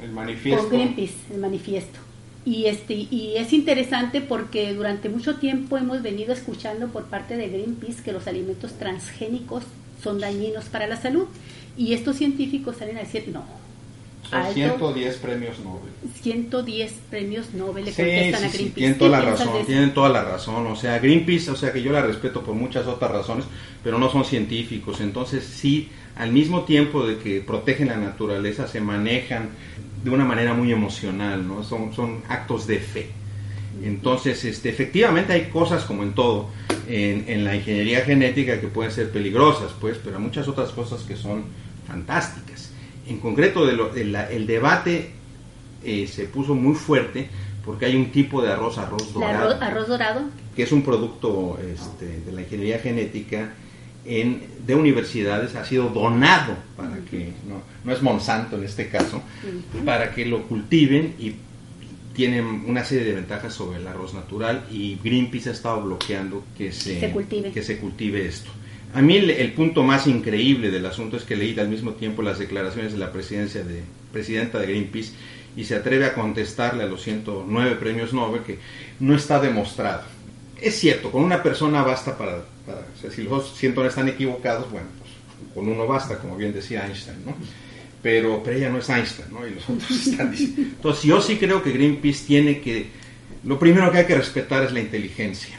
[0.00, 0.62] el manifiesto.
[0.62, 1.98] con Greenpeace, el manifiesto.
[2.44, 7.48] Y, este, y es interesante porque durante mucho tiempo hemos venido escuchando por parte de
[7.48, 9.64] Greenpeace que los alimentos transgénicos
[10.02, 11.26] son dañinos para la salud.
[11.76, 13.61] Y estos científicos salen a decir, no.
[14.32, 15.92] Son 110 premios Nobel.
[16.22, 18.58] 110 premios Nobel le contestan a Greenpeace.
[18.58, 20.66] Sí, tienen toda la razón, tienen toda la razón.
[20.68, 23.44] O sea, Greenpeace, o sea que yo la respeto por muchas otras razones,
[23.84, 25.02] pero no son científicos.
[25.02, 29.50] Entonces sí, al mismo tiempo de que protegen la naturaleza, se manejan
[30.02, 31.62] de una manera muy emocional, ¿no?
[31.62, 33.10] Son, son actos de fe.
[33.84, 36.48] Entonces, este, efectivamente hay cosas como en todo,
[36.88, 41.02] en, en, la ingeniería genética que pueden ser peligrosas, pues, pero hay muchas otras cosas
[41.02, 41.44] que son
[41.86, 42.71] fantásticas.
[43.06, 45.10] En concreto, de lo, el debate
[45.84, 47.28] eh, se puso muy fuerte
[47.64, 49.56] porque hay un tipo de arroz, arroz dorado.
[49.60, 50.22] Arroz, dorado.
[50.54, 53.52] Que es un producto este, de la ingeniería genética
[54.04, 59.22] en, de universidades ha sido donado para que, no, no, es Monsanto en este caso,
[59.84, 61.36] para que lo cultiven y
[62.14, 66.72] tienen una serie de ventajas sobre el arroz natural y Greenpeace ha estado bloqueando que
[66.72, 67.52] se, cultive.
[67.52, 68.50] Que se cultive esto.
[68.94, 72.38] A mí el, punto más increíble del asunto es que leí al mismo tiempo las
[72.38, 75.12] declaraciones de la presidencia de, presidenta de Greenpeace
[75.56, 78.58] y se atreve a contestarle a los 109 premios Nobel que
[79.00, 80.02] no está demostrado.
[80.60, 82.44] Es cierto, con una persona basta para
[83.14, 85.10] si los cientos están equivocados, bueno, pues
[85.54, 87.34] con uno basta, como bien decía Einstein, ¿no?
[88.02, 89.46] Pero, pero ella no es Einstein, ¿no?
[89.46, 90.62] Y los otros están diciendo.
[90.62, 92.86] Entonces, yo sí creo que Greenpeace tiene que.
[93.44, 95.58] Lo primero que hay que respetar es la inteligencia.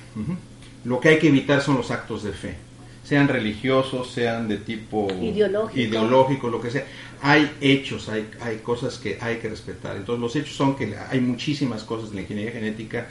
[0.85, 2.55] Lo que hay que evitar son los actos de fe.
[3.03, 5.79] Sean religiosos, sean de tipo Ideológico.
[5.79, 6.85] ideológico, lo que sea.
[7.21, 9.95] Hay hechos, hay, hay cosas que hay que respetar.
[9.95, 13.07] Entonces los hechos son que hay muchísimas cosas en la ingeniería genética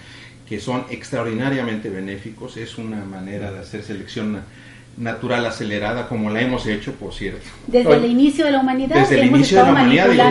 [0.49, 2.57] que son extraordinariamente benéficos.
[2.57, 4.43] Es una manera de hacer selección
[4.97, 7.41] natural acelerada, como la hemos hecho, por cierto.
[7.67, 10.31] Desde el inicio de la humanidad Desde el inicio de la humanidad, y y la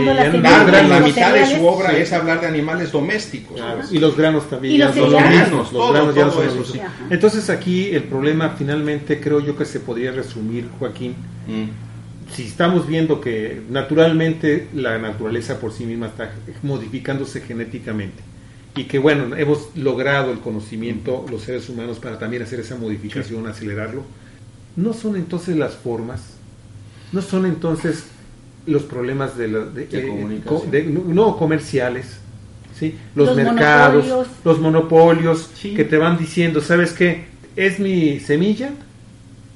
[1.00, 3.58] los mitad de su obra es hablar de animales domésticos.
[3.58, 4.76] Claro, y los granos también.
[4.76, 5.40] Y ya los son cereales.
[5.42, 6.82] mismos, los Todo, granos ya son eso, los sí.
[7.10, 11.16] Entonces aquí el problema finalmente creo yo que se podría resumir, Joaquín,
[11.48, 12.34] Mm.
[12.36, 18.22] si estamos viendo que naturalmente la naturaleza por sí misma está modificándose genéticamente
[18.76, 23.48] y que bueno, hemos logrado el conocimiento los seres humanos para también hacer esa modificación,
[23.48, 24.04] acelerarlo,
[24.76, 26.22] no son entonces las formas,
[27.12, 28.06] no son entonces
[28.66, 30.40] los problemas de, la- de- De eh,
[30.72, 32.18] de- no no, comerciales,
[32.78, 32.96] ¿sí?
[33.16, 34.28] los, Los mercados, monopolios.
[34.46, 35.74] los monopolios Sí.
[35.74, 37.26] que te van diciendo, ¿sabes qué?
[37.56, 38.70] Es mi semilla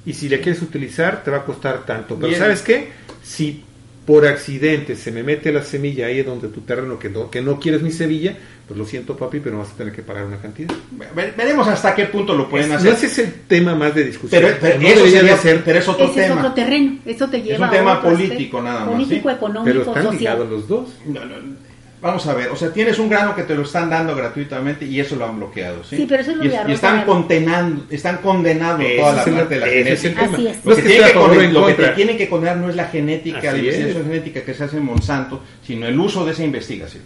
[0.06, 2.15] y si la quieres utilizar te va a costar tanto.
[2.15, 2.39] Pero Bien.
[2.39, 2.89] ¿sabes qué?
[3.23, 3.63] Si
[4.06, 7.60] por accidente se me mete la semilla ahí donde tu terreno que no, que no
[7.60, 10.73] quieres mi semilla, pues lo siento papi, pero vas a tener que pagar una cantidad.
[11.15, 12.91] Ve- Veremos hasta qué punto lo pueden Es- hacer.
[12.91, 14.41] no ese es el tema más de discusión.
[14.41, 16.41] pero, pero no eso debería sería- de ser, pero es otro Ese es tema.
[16.41, 19.36] otro terreno, eso te lleva un tema a político nada más, Político, ¿sí?
[19.36, 20.19] económico, pero están social.
[20.19, 20.89] ligados los dos.
[21.06, 21.65] No, no,
[22.01, 24.99] Vamos a ver, o sea, tienes un grano que te lo están dando gratuitamente y
[24.99, 25.95] eso lo han bloqueado, ¿sí?
[25.97, 29.34] Sí, pero eso es lo y, y están condenando, están condenando toda la es el-
[29.34, 30.36] parte de la ese es el genética.
[30.36, 30.56] Así es.
[30.65, 33.39] No Lo es que, tiene lo que te tienen que condenar no es la genética,
[33.51, 34.08] la investigación es.
[34.08, 37.01] genética que se hace en Monsanto, sino el uso de esa investigación.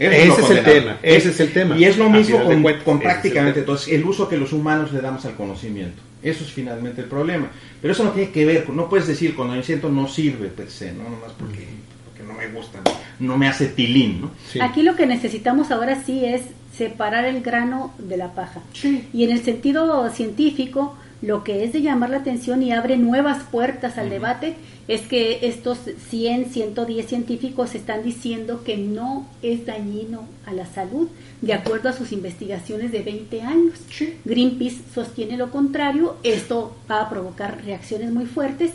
[0.00, 1.76] Ese es el tema, ese es el tema.
[1.76, 5.26] Y es lo mismo con, cuentas, prácticamente entonces el uso que los humanos le damos
[5.26, 6.00] al conocimiento.
[6.22, 7.50] Eso es finalmente el problema.
[7.82, 10.92] Pero eso no tiene que ver con, no puedes decir conocimiento no sirve per se,
[10.92, 11.66] no nomás porque,
[12.06, 12.80] porque no me gusta,
[13.18, 14.30] no me hace tilín, ¿no?
[14.50, 14.60] Sí.
[14.60, 16.42] Aquí lo que necesitamos ahora sí es
[16.74, 18.62] separar el grano de la paja.
[18.72, 19.06] Sí.
[19.12, 23.42] Y en el sentido científico, lo que es de llamar la atención y abre nuevas
[23.50, 24.54] puertas al debate
[24.90, 31.06] es que estos 100, 110 científicos están diciendo que no es dañino a la salud,
[31.40, 33.78] de acuerdo a sus investigaciones de 20 años.
[33.88, 34.16] Sí.
[34.24, 38.72] Greenpeace sostiene lo contrario, esto va a provocar reacciones muy fuertes.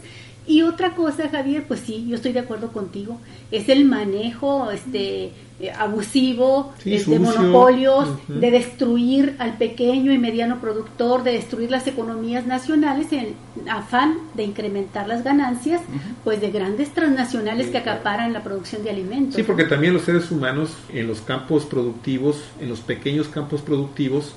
[0.47, 3.19] Y otra cosa, Javier, pues sí, yo estoy de acuerdo contigo,
[3.51, 7.19] es el manejo este eh, abusivo Sí, de sucio.
[7.19, 13.35] monopolios, de destruir al pequeño y mediano productor, de destruir las economías nacionales en
[13.69, 15.81] afán de incrementar las ganancias,
[16.23, 19.35] pues de grandes transnacionales que acaparan la producción de alimentos.
[19.35, 24.33] Sí, porque también los seres humanos en los campos productivos, en los pequeños campos productivos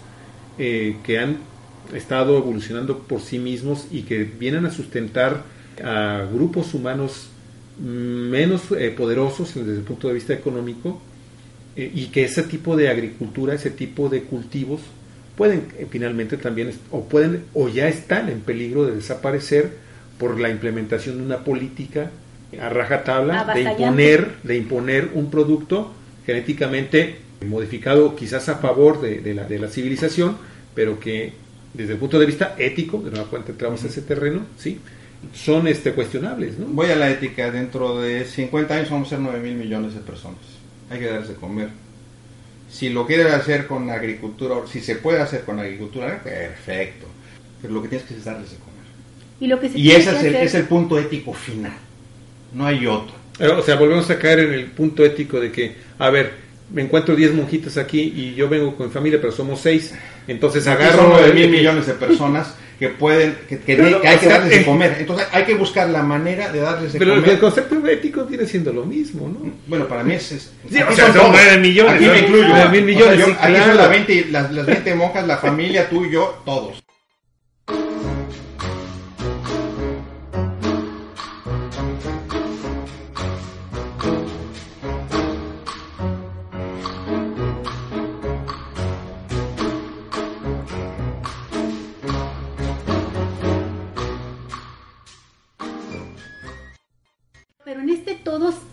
[0.56, 1.38] eh, que han
[1.94, 5.42] estado evolucionando por sí mismos y que vienen a sustentar
[5.82, 7.28] a grupos humanos
[7.78, 11.00] menos eh, poderosos desde el punto de vista económico
[11.76, 14.80] eh, y que ese tipo de agricultura, ese tipo de cultivos
[15.36, 19.70] pueden eh, finalmente también o pueden o ya están en peligro de desaparecer
[20.18, 22.10] por la implementación de una política
[22.60, 25.92] a rajatabla de imponer de imponer un producto
[26.26, 30.36] genéticamente modificado quizás a favor de, de la, de la civilización
[30.74, 31.34] pero que
[31.74, 34.80] desde el punto de vista ético de nueva cuenta entramos a ese terreno sí
[35.34, 36.66] son este cuestionables ¿no?
[36.66, 40.00] Voy a la ética, dentro de 50 años vamos a ser 9 mil millones de
[40.00, 40.38] personas.
[40.90, 41.68] Hay que darles de comer.
[42.70, 47.06] Si lo quieres hacer con agricultura, si se puede hacer con agricultura, perfecto.
[47.60, 48.68] Pero lo que tienes que hacer es darles de comer.
[49.40, 51.32] Y, lo que se Y tiene ese que es el, hacer- es el punto ético
[51.32, 51.72] final.
[52.54, 53.14] No hay otro.
[53.38, 56.32] Eh, O sea, volvemos a caer en el punto ético de que, a ver,
[56.72, 59.94] me encuentro 10 monjitas aquí y yo vengo con mi familia, pero somos 6.
[60.28, 60.98] Entonces agarro.
[60.98, 64.26] son 9 el- mil millones de personas que pueden, que, que- Pero, que hay que
[64.26, 64.96] sea, darles de eh, comer.
[65.00, 67.40] Entonces hay que buscar la manera de darles de Pero el comer.
[67.40, 69.50] concepto ético viene siendo lo mismo, ¿no?
[69.66, 70.30] Bueno, para mí es...
[70.30, 71.30] es Sí, aquí o sea, son todos.
[71.32, 72.44] nueve millones, Aquí me incluyo.
[72.48, 73.66] Nueve mil O sea, millones, yo- sí, aquí claro.
[73.66, 76.80] son las 20, las, las 20 monjas, la familia, tú y yo, todos.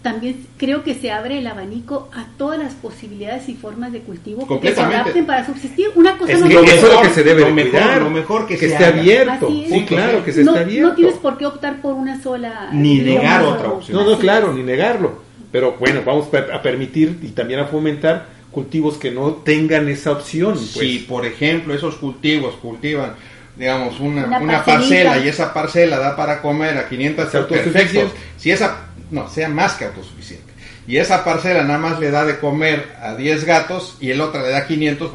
[0.05, 4.47] También creo que se abre el abanico a todas las posibilidades y formas de cultivo
[4.61, 5.87] que se adapten para subsistir.
[5.95, 8.01] Una cosa Es no que eso es lo mejor, que se debe lo mejor, cuidar,
[8.03, 8.99] lo mejor que se esté haga.
[8.99, 9.47] abierto.
[9.47, 9.69] Es.
[9.71, 10.89] Sí, claro, que se no, esté abierto.
[10.89, 12.69] no tienes por qué optar por una sola.
[12.71, 13.97] Ni idioma, negar otra opción.
[13.97, 15.23] No, no, claro, ni negarlo.
[15.51, 20.53] Pero bueno, vamos a permitir y también a fomentar cultivos que no tengan esa opción.
[20.53, 20.69] Pues.
[20.69, 23.13] Si, por ejemplo, esos cultivos cultivan,
[23.57, 27.79] digamos, una, Una parcela y esa parcela da para comer a 500 Es autosuficiente.
[27.79, 30.53] perfectos, si esa, no, sea más que autosuficiente.
[30.87, 34.41] y esa parcela nada más le da de comer a 10 gatos y el otro
[34.41, 35.11] le da 500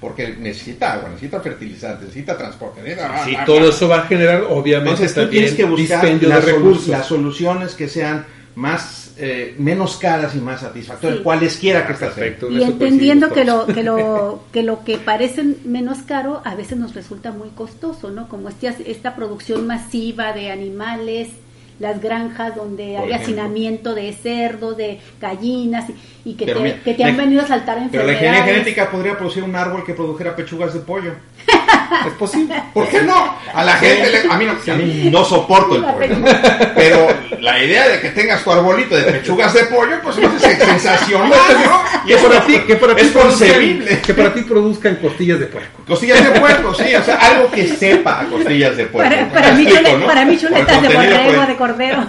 [0.00, 2.96] porque necesita agua, necesita fertilizante, necesita transporte.
[3.24, 6.88] sí, todo eso va a generar obviamente Entonces, tienes que buscar las, recursos.
[6.88, 12.62] las soluciones que sean más eh, menos caras y más satisfactorias, cualesquiera que esté Y
[12.62, 17.32] entendiendo que lo, que lo que lo que parece menos caro a veces nos resulta
[17.32, 18.28] muy costoso, ¿no?
[18.28, 21.30] Como esta, esta producción masiva de animales,
[21.78, 25.86] las granjas donde hay hacinamiento de cerdos, de gallinas
[26.24, 27.90] y, que, te, que, te, han venido a saltar enfermedades.
[27.90, 31.12] Pero la ingeniería genética podría producir un árbol que produjera pechugas de pollo.
[32.06, 32.62] es posible.
[32.74, 33.34] ¿Por qué no?
[33.54, 36.16] A la gente, a, mí no, a mí no soporto el pollo.
[36.74, 37.07] Pero
[37.52, 41.30] la idea de que tengas tu arbolito de pechugas de pollo, pues es sensacional,
[41.64, 41.82] ¿no?
[42.06, 44.00] Y es para ti, que para ti es concebible.
[44.00, 45.82] Que para ti produzcan costillas de puerco.
[45.86, 49.10] Costillas de puerco, sí, o sea, algo que sepa a costillas de puerco.
[49.10, 49.66] Para, para, mí,
[50.06, 52.06] para mí chuletas de borrego, de cordero.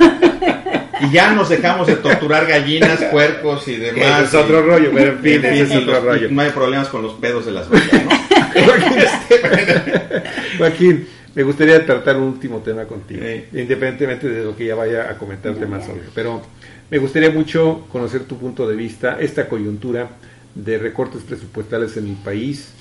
[1.02, 4.28] Y ya nos dejamos de torturar gallinas, puercos y demás.
[4.28, 6.28] es otro rollo, pero en fin, es otro rollo.
[6.30, 8.10] No hay problemas con los pedos de las vacas, ¿no?
[10.58, 13.21] Joaquín, me gustaría tratar un último tema contigo,
[13.53, 16.03] independientemente de lo que ya vaya a comentarte más sobre.
[16.13, 16.41] Pero
[16.89, 20.09] me gustaría mucho conocer tu punto de vista, esta coyuntura
[20.55, 22.73] de recortes presupuestales en el país.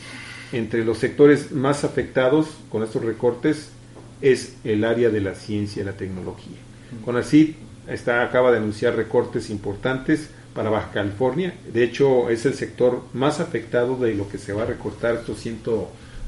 [0.53, 3.69] Entre los sectores más afectados con estos recortes
[4.23, 6.57] es el área de la ciencia y la tecnología.
[7.05, 11.55] Con así está, acaba de anunciar recortes importantes para Baja California.
[11.73, 15.39] De hecho, es el sector más afectado de lo que se va a recortar estos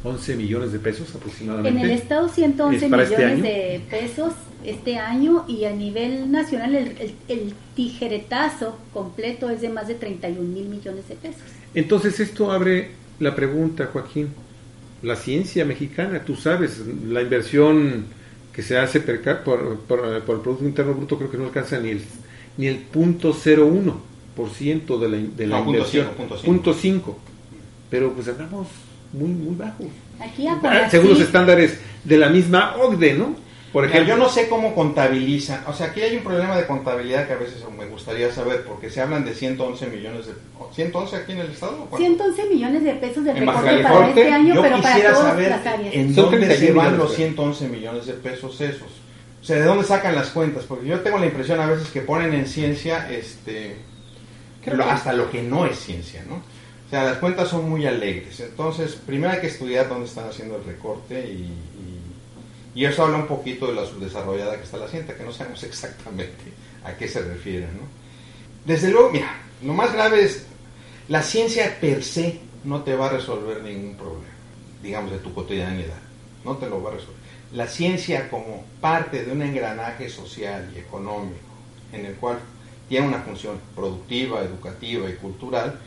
[0.02, 1.78] 111 millones de pesos aproximadamente.
[1.78, 4.32] En el estado 111 este millones de pesos
[4.64, 10.68] este año y a nivel nacional el, tijeretazo completo es de más de 31 mil
[10.68, 11.42] millones de pesos.
[11.74, 14.28] Entonces esto abre la pregunta, Joaquín.
[15.02, 18.04] La ciencia mexicana, tú sabes, la inversión
[18.54, 22.02] que se hace por, por, el Producto Interno Bruto creo que no alcanza ni el,
[22.58, 24.10] ni el punto 01
[24.48, 26.08] ciento de la, de la inversión.
[26.44, 27.18] Punto 5.
[27.90, 28.68] Pero pues andamos
[29.12, 29.86] muy, muy bajos.
[30.20, 33.34] Aquí ah, según los estándares de la misma OCDE, ¿no?
[33.72, 35.62] Por ejemplo, yo no sé cómo contabilizan.
[35.68, 38.90] O sea, aquí hay un problema de contabilidad que a veces me gustaría saber, porque
[38.90, 40.32] se hablan de 111 millones de...
[40.76, 41.86] ¿111 aquí en el Estado?
[41.96, 45.60] 111 millones de pesos de recorte para este año, yo pero quisiera para saber
[45.92, 48.88] en dónde se van los 111 millones de pesos esos.
[49.40, 50.64] O sea, ¿de dónde sacan las cuentas?
[50.64, 53.76] Porque yo tengo la impresión a veces que ponen en ciencia este
[54.84, 56.42] hasta lo que no es ciencia, ¿no?
[56.90, 58.40] O sea, las cuentas son muy alegres.
[58.40, 61.54] Entonces, primero hay que estudiar dónde están haciendo el recorte y,
[62.74, 65.62] y, eso habla un poquito de la subdesarrollada que está la ciencia, que no sabemos
[65.62, 67.86] exactamente a qué se refiere, ¿no?
[68.64, 70.46] Desde luego, mira, lo más grave es,
[71.06, 74.34] la ciencia per se no te va a resolver ningún problema,
[74.82, 76.00] digamos, de tu cotidianidad.
[76.44, 77.20] No te lo va a resolver.
[77.52, 81.38] La ciencia como parte de un engranaje social y económico
[81.92, 82.40] en el cual
[82.88, 85.78] tiene una función productiva, educativa y cultural,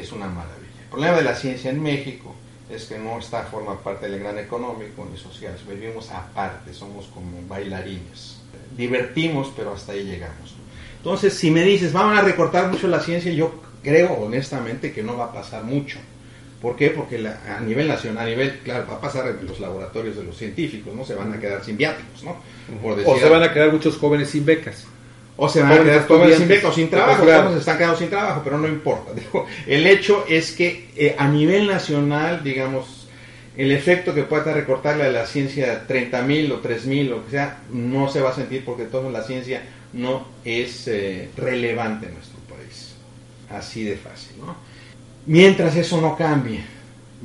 [0.00, 0.82] es una maravilla.
[0.82, 2.34] El problema de la ciencia en México
[2.70, 7.46] es que no está forma parte del gran económico ni social, vivimos aparte, somos como
[7.46, 8.40] bailarines.
[8.76, 10.54] Divertimos, pero hasta ahí llegamos.
[10.98, 15.16] Entonces, si me dices, vamos a recortar mucho la ciencia, yo creo honestamente que no
[15.16, 15.98] va a pasar mucho.
[16.60, 16.90] ¿Por qué?
[16.90, 20.36] Porque a nivel nacional, a nivel, claro, va a pasar en los laboratorios de los
[20.36, 21.04] científicos, ¿no?
[21.04, 22.36] Se van a quedar sin viáticos, ¿no?
[22.82, 24.86] o se van a quedar muchos jóvenes sin becas
[25.36, 27.96] o se van a quedar todos sin beca o sin trabajo, todos se están quedando
[27.96, 29.12] sin trabajo, pero no importa.
[29.66, 33.08] el hecho es que eh, a nivel nacional, digamos,
[33.56, 37.32] el efecto que pueda recortarle a la ciencia 30 mil o 3 mil, o que
[37.32, 39.62] sea, no se va a sentir porque toda la ciencia
[39.92, 42.94] no es eh, relevante en nuestro país.
[43.50, 44.56] Así de fácil, ¿no?
[45.26, 46.60] Mientras eso no cambie,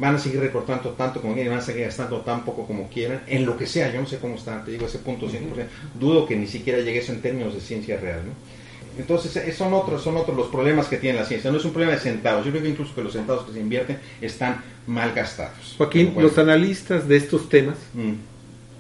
[0.02, 3.22] van a seguir recortando tanto como quieran, van a seguir gastando tan poco como quieran,
[3.28, 5.38] en lo que sea, yo no sé cómo están, te digo ese punto 100%,
[5.94, 8.32] dudo que ni siquiera llegue eso en términos de ciencia real, ¿no?
[8.98, 11.50] Entonces, eh, son otros, son otros los problemas que tiene la ciencia.
[11.50, 12.44] No es un problema de centavos.
[12.44, 15.76] Yo creo que incluso que los centavos que se invierten están mal gastados.
[15.78, 18.12] Joaquín, los analistas de estos temas mm.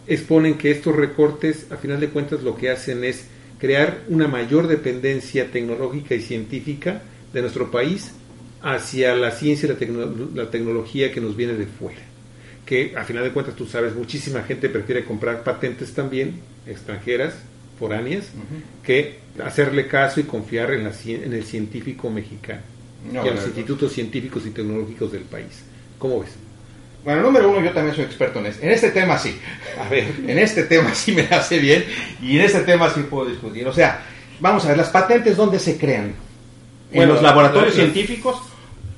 [0.07, 4.67] exponen que estos recortes, a final de cuentas, lo que hacen es crear una mayor
[4.67, 8.11] dependencia tecnológica y científica de nuestro país
[8.61, 12.01] hacia la ciencia y la, tecnología que nos viene de fuera.
[12.65, 17.33] Que a final de cuentas tú sabes, muchísima gente prefiere comprar patentes también extranjeras,
[17.79, 18.29] foráneas,
[18.83, 22.61] que hacerle caso y confiar en, la, en el científico mexicano
[23.11, 25.63] y a los institutos científicos y tecnológicos del país.
[25.97, 26.31] ¿Cómo ves?
[27.03, 28.65] Bueno, número uno, yo también soy experto en este.
[28.65, 29.35] En este tema sí.
[29.79, 31.83] A ver, en este tema sí me hace bien
[32.21, 33.67] y en este tema sí puedo discutir.
[33.67, 34.03] O sea,
[34.39, 36.13] vamos a ver, las patentes, ¿dónde se crean?
[36.91, 38.41] ¿En los laboratorios científicos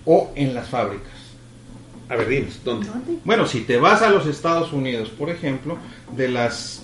[0.06, 1.12] o en las fábricas.
[2.10, 2.88] A ver, dinos, ¿dónde?
[3.24, 5.78] Bueno, si te vas a los Estados Unidos, por ejemplo,
[6.16, 6.84] de las,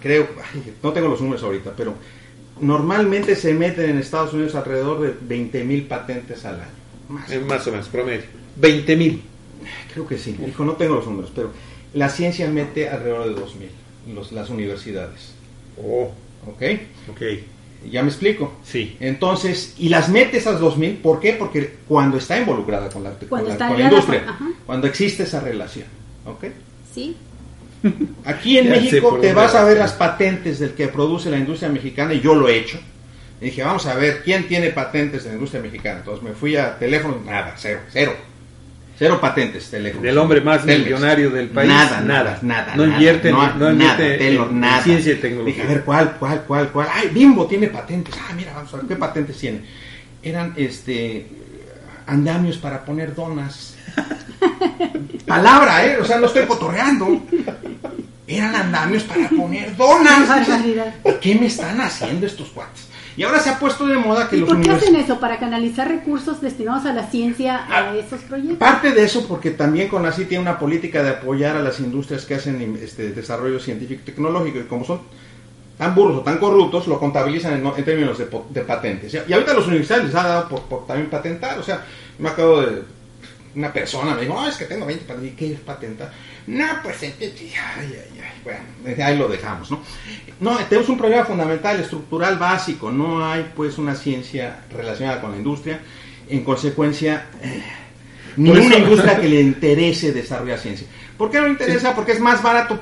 [0.00, 0.28] creo,
[0.82, 1.94] no tengo los números ahorita, pero
[2.60, 6.70] normalmente se meten en Estados Unidos alrededor de 20 mil patentes al año.
[7.08, 8.22] Más, eh, más o menos, promedio.
[8.56, 9.22] 20 mil.
[9.92, 10.36] Creo que sí.
[10.46, 11.50] Hijo, no tengo los números, pero
[11.94, 13.70] la ciencia mete alrededor de 2 mil,
[14.30, 15.34] las universidades.
[15.76, 16.12] Oh.
[16.46, 16.62] ¿Ok?
[17.10, 17.22] Ok.
[17.90, 18.54] ¿Ya me explico?
[18.64, 18.96] Sí.
[19.00, 21.32] Entonces, y las mete esas 2000, ¿por qué?
[21.34, 24.24] Porque cuando está involucrada con la, con la, industria,
[24.66, 25.86] cuando existe esa relación.
[26.26, 26.44] ¿Ok?
[26.94, 27.16] Sí.
[28.24, 32.14] Aquí en México te vas a ver las patentes del que produce la industria mexicana
[32.14, 32.78] y yo lo he hecho.
[33.40, 35.98] Y dije, vamos a ver, ¿quién tiene patentes de la industria mexicana?
[35.98, 38.14] Entonces me fui a teléfono, nada, cero, cero.
[38.98, 40.02] Cero patentes teléfonos.
[40.02, 41.68] Del hombre más millonario del país.
[41.68, 42.76] Nada, nada, nada.
[42.76, 44.82] No invierte, no, no invierte en, nada.
[44.82, 45.54] ciencia y tecnología.
[45.54, 46.88] Dije, a ver, ¿cuál, cuál, cuál, cuál?
[46.92, 48.14] Ay, Bimbo tiene patentes.
[48.18, 49.60] Ah, mira, vamos a ver, ¿qué patentes tiene?
[50.22, 51.26] Eran, este,
[52.06, 53.76] andamios para poner donas.
[55.26, 55.98] Palabra, ¿eh?
[55.98, 57.22] O sea, no estoy cotorreando.
[58.26, 60.28] Eran andamios para poner donas.
[61.20, 62.91] ¿Qué me están haciendo estos cuates?
[63.16, 65.20] Y ahora se ha puesto de moda que ¿Y los ¿Por qué hacen eso?
[65.20, 68.58] ¿Para canalizar recursos destinados a la ciencia a ah, esos proyectos?
[68.58, 72.36] Parte de eso porque también CONACYT tiene una política de apoyar a las industrias que
[72.36, 75.00] hacen este, desarrollo científico y tecnológico y como son
[75.76, 79.14] tan burros o tan corruptos, lo contabilizan en, términos de, patentes.
[79.14, 81.58] Y, ahorita a los universidades les ha dado por, también patentar.
[81.58, 81.84] O sea,
[82.18, 82.82] me acabo de...
[83.54, 85.32] Una persona me dijo, oh, es que tengo 20 patentes.
[85.32, 86.10] ¿Y qué es patentar?
[86.46, 88.40] No, pues, ay, ay, ay.
[88.42, 89.80] bueno, ahí lo dejamos, ¿no?
[90.40, 92.90] No, tenemos un problema fundamental, estructural básico.
[92.90, 95.80] No hay, pues, una ciencia relacionada con la industria.
[96.28, 97.62] En consecuencia, eh,
[98.36, 100.86] ninguna industria que le interese desarrollar ciencia.
[101.16, 101.94] ¿Por qué no le interesa?
[101.94, 102.80] Porque es más barato.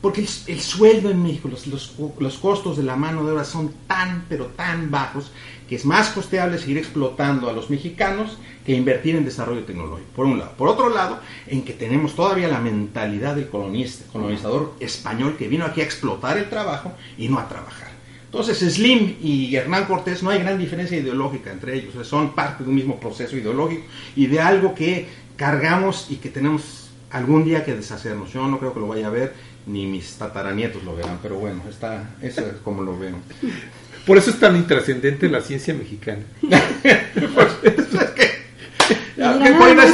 [0.00, 3.72] Porque el, sueldo en México, los, los, los costos de la mano de obra son
[3.86, 5.30] tan, pero tan bajos
[5.74, 10.38] es más costeable seguir explotando a los mexicanos que invertir en desarrollo tecnológico, por un
[10.38, 10.52] lado.
[10.56, 15.64] Por otro lado, en que tenemos todavía la mentalidad del colonista, colonizador español que vino
[15.64, 17.94] aquí a explotar el trabajo y no a trabajar.
[18.26, 22.68] Entonces, Slim y Hernán Cortés no hay gran diferencia ideológica entre ellos, son parte de
[22.68, 23.84] un mismo proceso ideológico
[24.16, 25.06] y de algo que
[25.36, 28.32] cargamos y que tenemos algún día que deshacernos.
[28.32, 29.34] Yo no creo que lo vaya a ver,
[29.66, 33.16] ni mis tataranietos lo verán, pero bueno, está, eso es como lo veo.
[34.06, 36.22] Por eso es tan intrascendente la ciencia mexicana.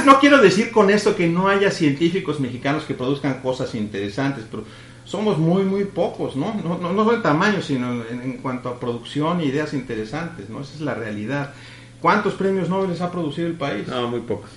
[0.04, 4.64] no quiero decir con esto que no haya científicos mexicanos que produzcan cosas interesantes, pero
[5.04, 6.54] somos muy, muy pocos, ¿no?
[6.62, 10.60] No, no, no en tamaño, sino en, cuanto a producción y ideas interesantes, ¿no?
[10.60, 11.52] Esa es la realidad.
[12.00, 13.86] ¿Cuántos premios Nobel ha producido el país?
[13.88, 14.50] No, muy pocos.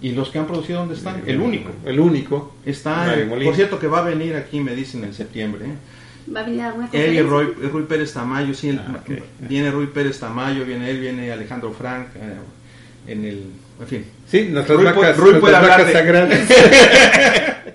[0.00, 1.22] ¿Y los que han producido dónde están?
[1.26, 1.70] El único.
[1.84, 2.54] El único.
[2.64, 5.66] Está, por cierto, que va a venir aquí, me dicen, en septiembre.
[5.66, 5.74] ¿eh?
[6.34, 9.00] ¿Va a venir alguna Él y Rui Pérez Tamayo, sí, ah,
[9.40, 13.44] viene Rui Pérez Tamayo, viene él, viene Alejandro Frank, eh, en el,
[13.80, 14.04] en fin.
[14.28, 16.38] Sí, nuestras Rui, vacas, Rui nuestras vacas sagradas.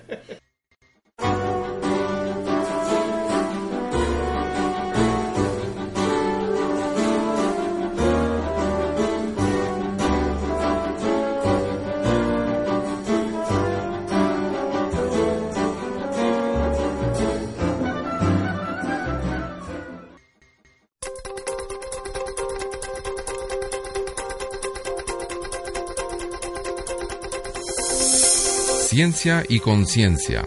[29.01, 30.45] Ciencia y conciencia.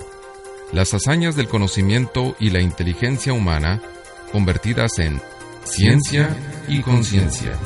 [0.72, 3.82] Las hazañas del conocimiento y la inteligencia humana
[4.30, 5.20] convertidas en
[5.64, 6.28] ciencia
[6.68, 7.58] y conciencia.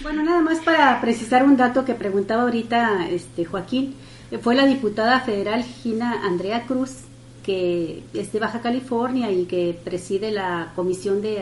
[0.00, 3.96] Bueno, nada más para precisar un dato que preguntaba ahorita este Joaquín,
[4.42, 6.98] fue la diputada federal Gina Andrea Cruz,
[7.42, 11.40] que es de Baja California y que preside la Comisión de,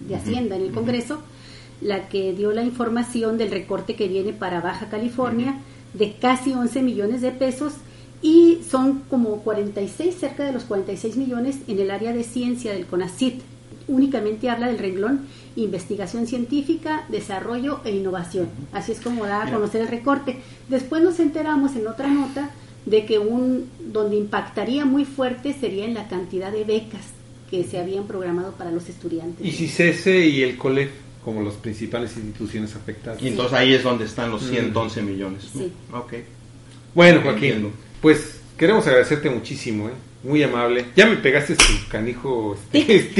[0.00, 1.22] de Hacienda en el Congreso,
[1.80, 5.60] la que dio la información del recorte que viene para Baja California
[5.94, 7.74] de casi 11 millones de pesos
[8.22, 12.86] y son como 46, cerca de los 46 millones en el área de ciencia del
[12.86, 13.40] CONACIT.
[13.88, 15.26] Únicamente habla del renglón
[15.56, 18.48] investigación científica, desarrollo e innovación.
[18.72, 20.36] Así es como da a conocer el recorte.
[20.68, 22.50] Después nos enteramos en otra nota
[22.86, 27.04] de que un donde impactaría muy fuerte sería en la cantidad de becas
[27.50, 29.46] que se habían programado para los estudiantes.
[29.46, 30.90] Y si CESE y el COLEF
[31.24, 33.22] como las principales instituciones afectadas.
[33.22, 35.04] Y entonces ahí es donde están los 111 mm.
[35.06, 35.48] millones.
[35.52, 35.72] Sí.
[35.92, 36.14] Ok.
[36.94, 39.92] Bueno, Joaquín, pues queremos agradecerte muchísimo, ¿eh?
[40.22, 40.86] muy amable.
[40.96, 43.16] Ya me pegaste tu canijo stick.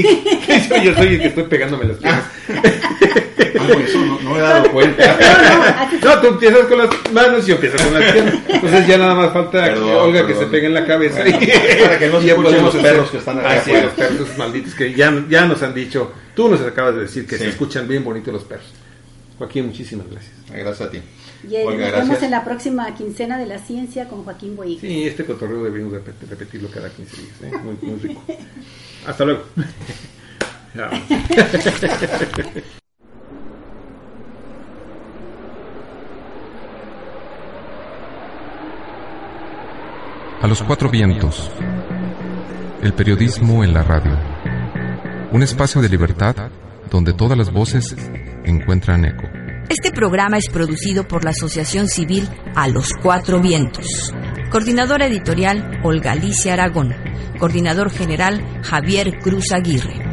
[0.85, 2.25] Yo soy el que estoy pegándome las piernas.
[3.59, 5.19] Ah, eso no, no, me he dado cuenta.
[6.03, 8.35] No, tú empiezas con las manos y yo empiezo con las piernas.
[8.49, 11.19] Entonces ya nada más falta que Olga que se pegue en la cabeza.
[11.19, 13.53] para que no se escuchen los perros que están acá.
[13.53, 16.13] Ah, sí, los perros malditos que ya, ya nos han dicho.
[16.35, 18.67] Tú nos acabas de decir que se escuchan bien bonitos los perros.
[19.39, 20.33] Joaquín, muchísimas gracias.
[20.51, 21.01] Gracias a ti.
[21.49, 24.79] Y eh, nos vemos en la próxima quincena de la ciencia con Joaquín Boy.
[24.79, 27.43] Sí, este cotorreo debemos repetirlo cada 15 días.
[27.43, 27.53] ¿eh?
[27.63, 28.23] Muy, muy rico.
[29.07, 29.43] Hasta luego.
[40.43, 41.53] A los cuatro vientos.
[42.83, 44.19] El periodismo en la radio.
[45.31, 46.35] Un espacio de libertad
[46.91, 47.95] donde todas las voces
[48.45, 49.23] encuentran eco.
[49.69, 54.13] Este programa es producido por la Asociación Civil A los Cuatro Vientos.
[54.51, 56.93] Coordinadora editorial Olga Alicia Aragón.
[57.39, 60.12] Coordinador general Javier Cruz Aguirre.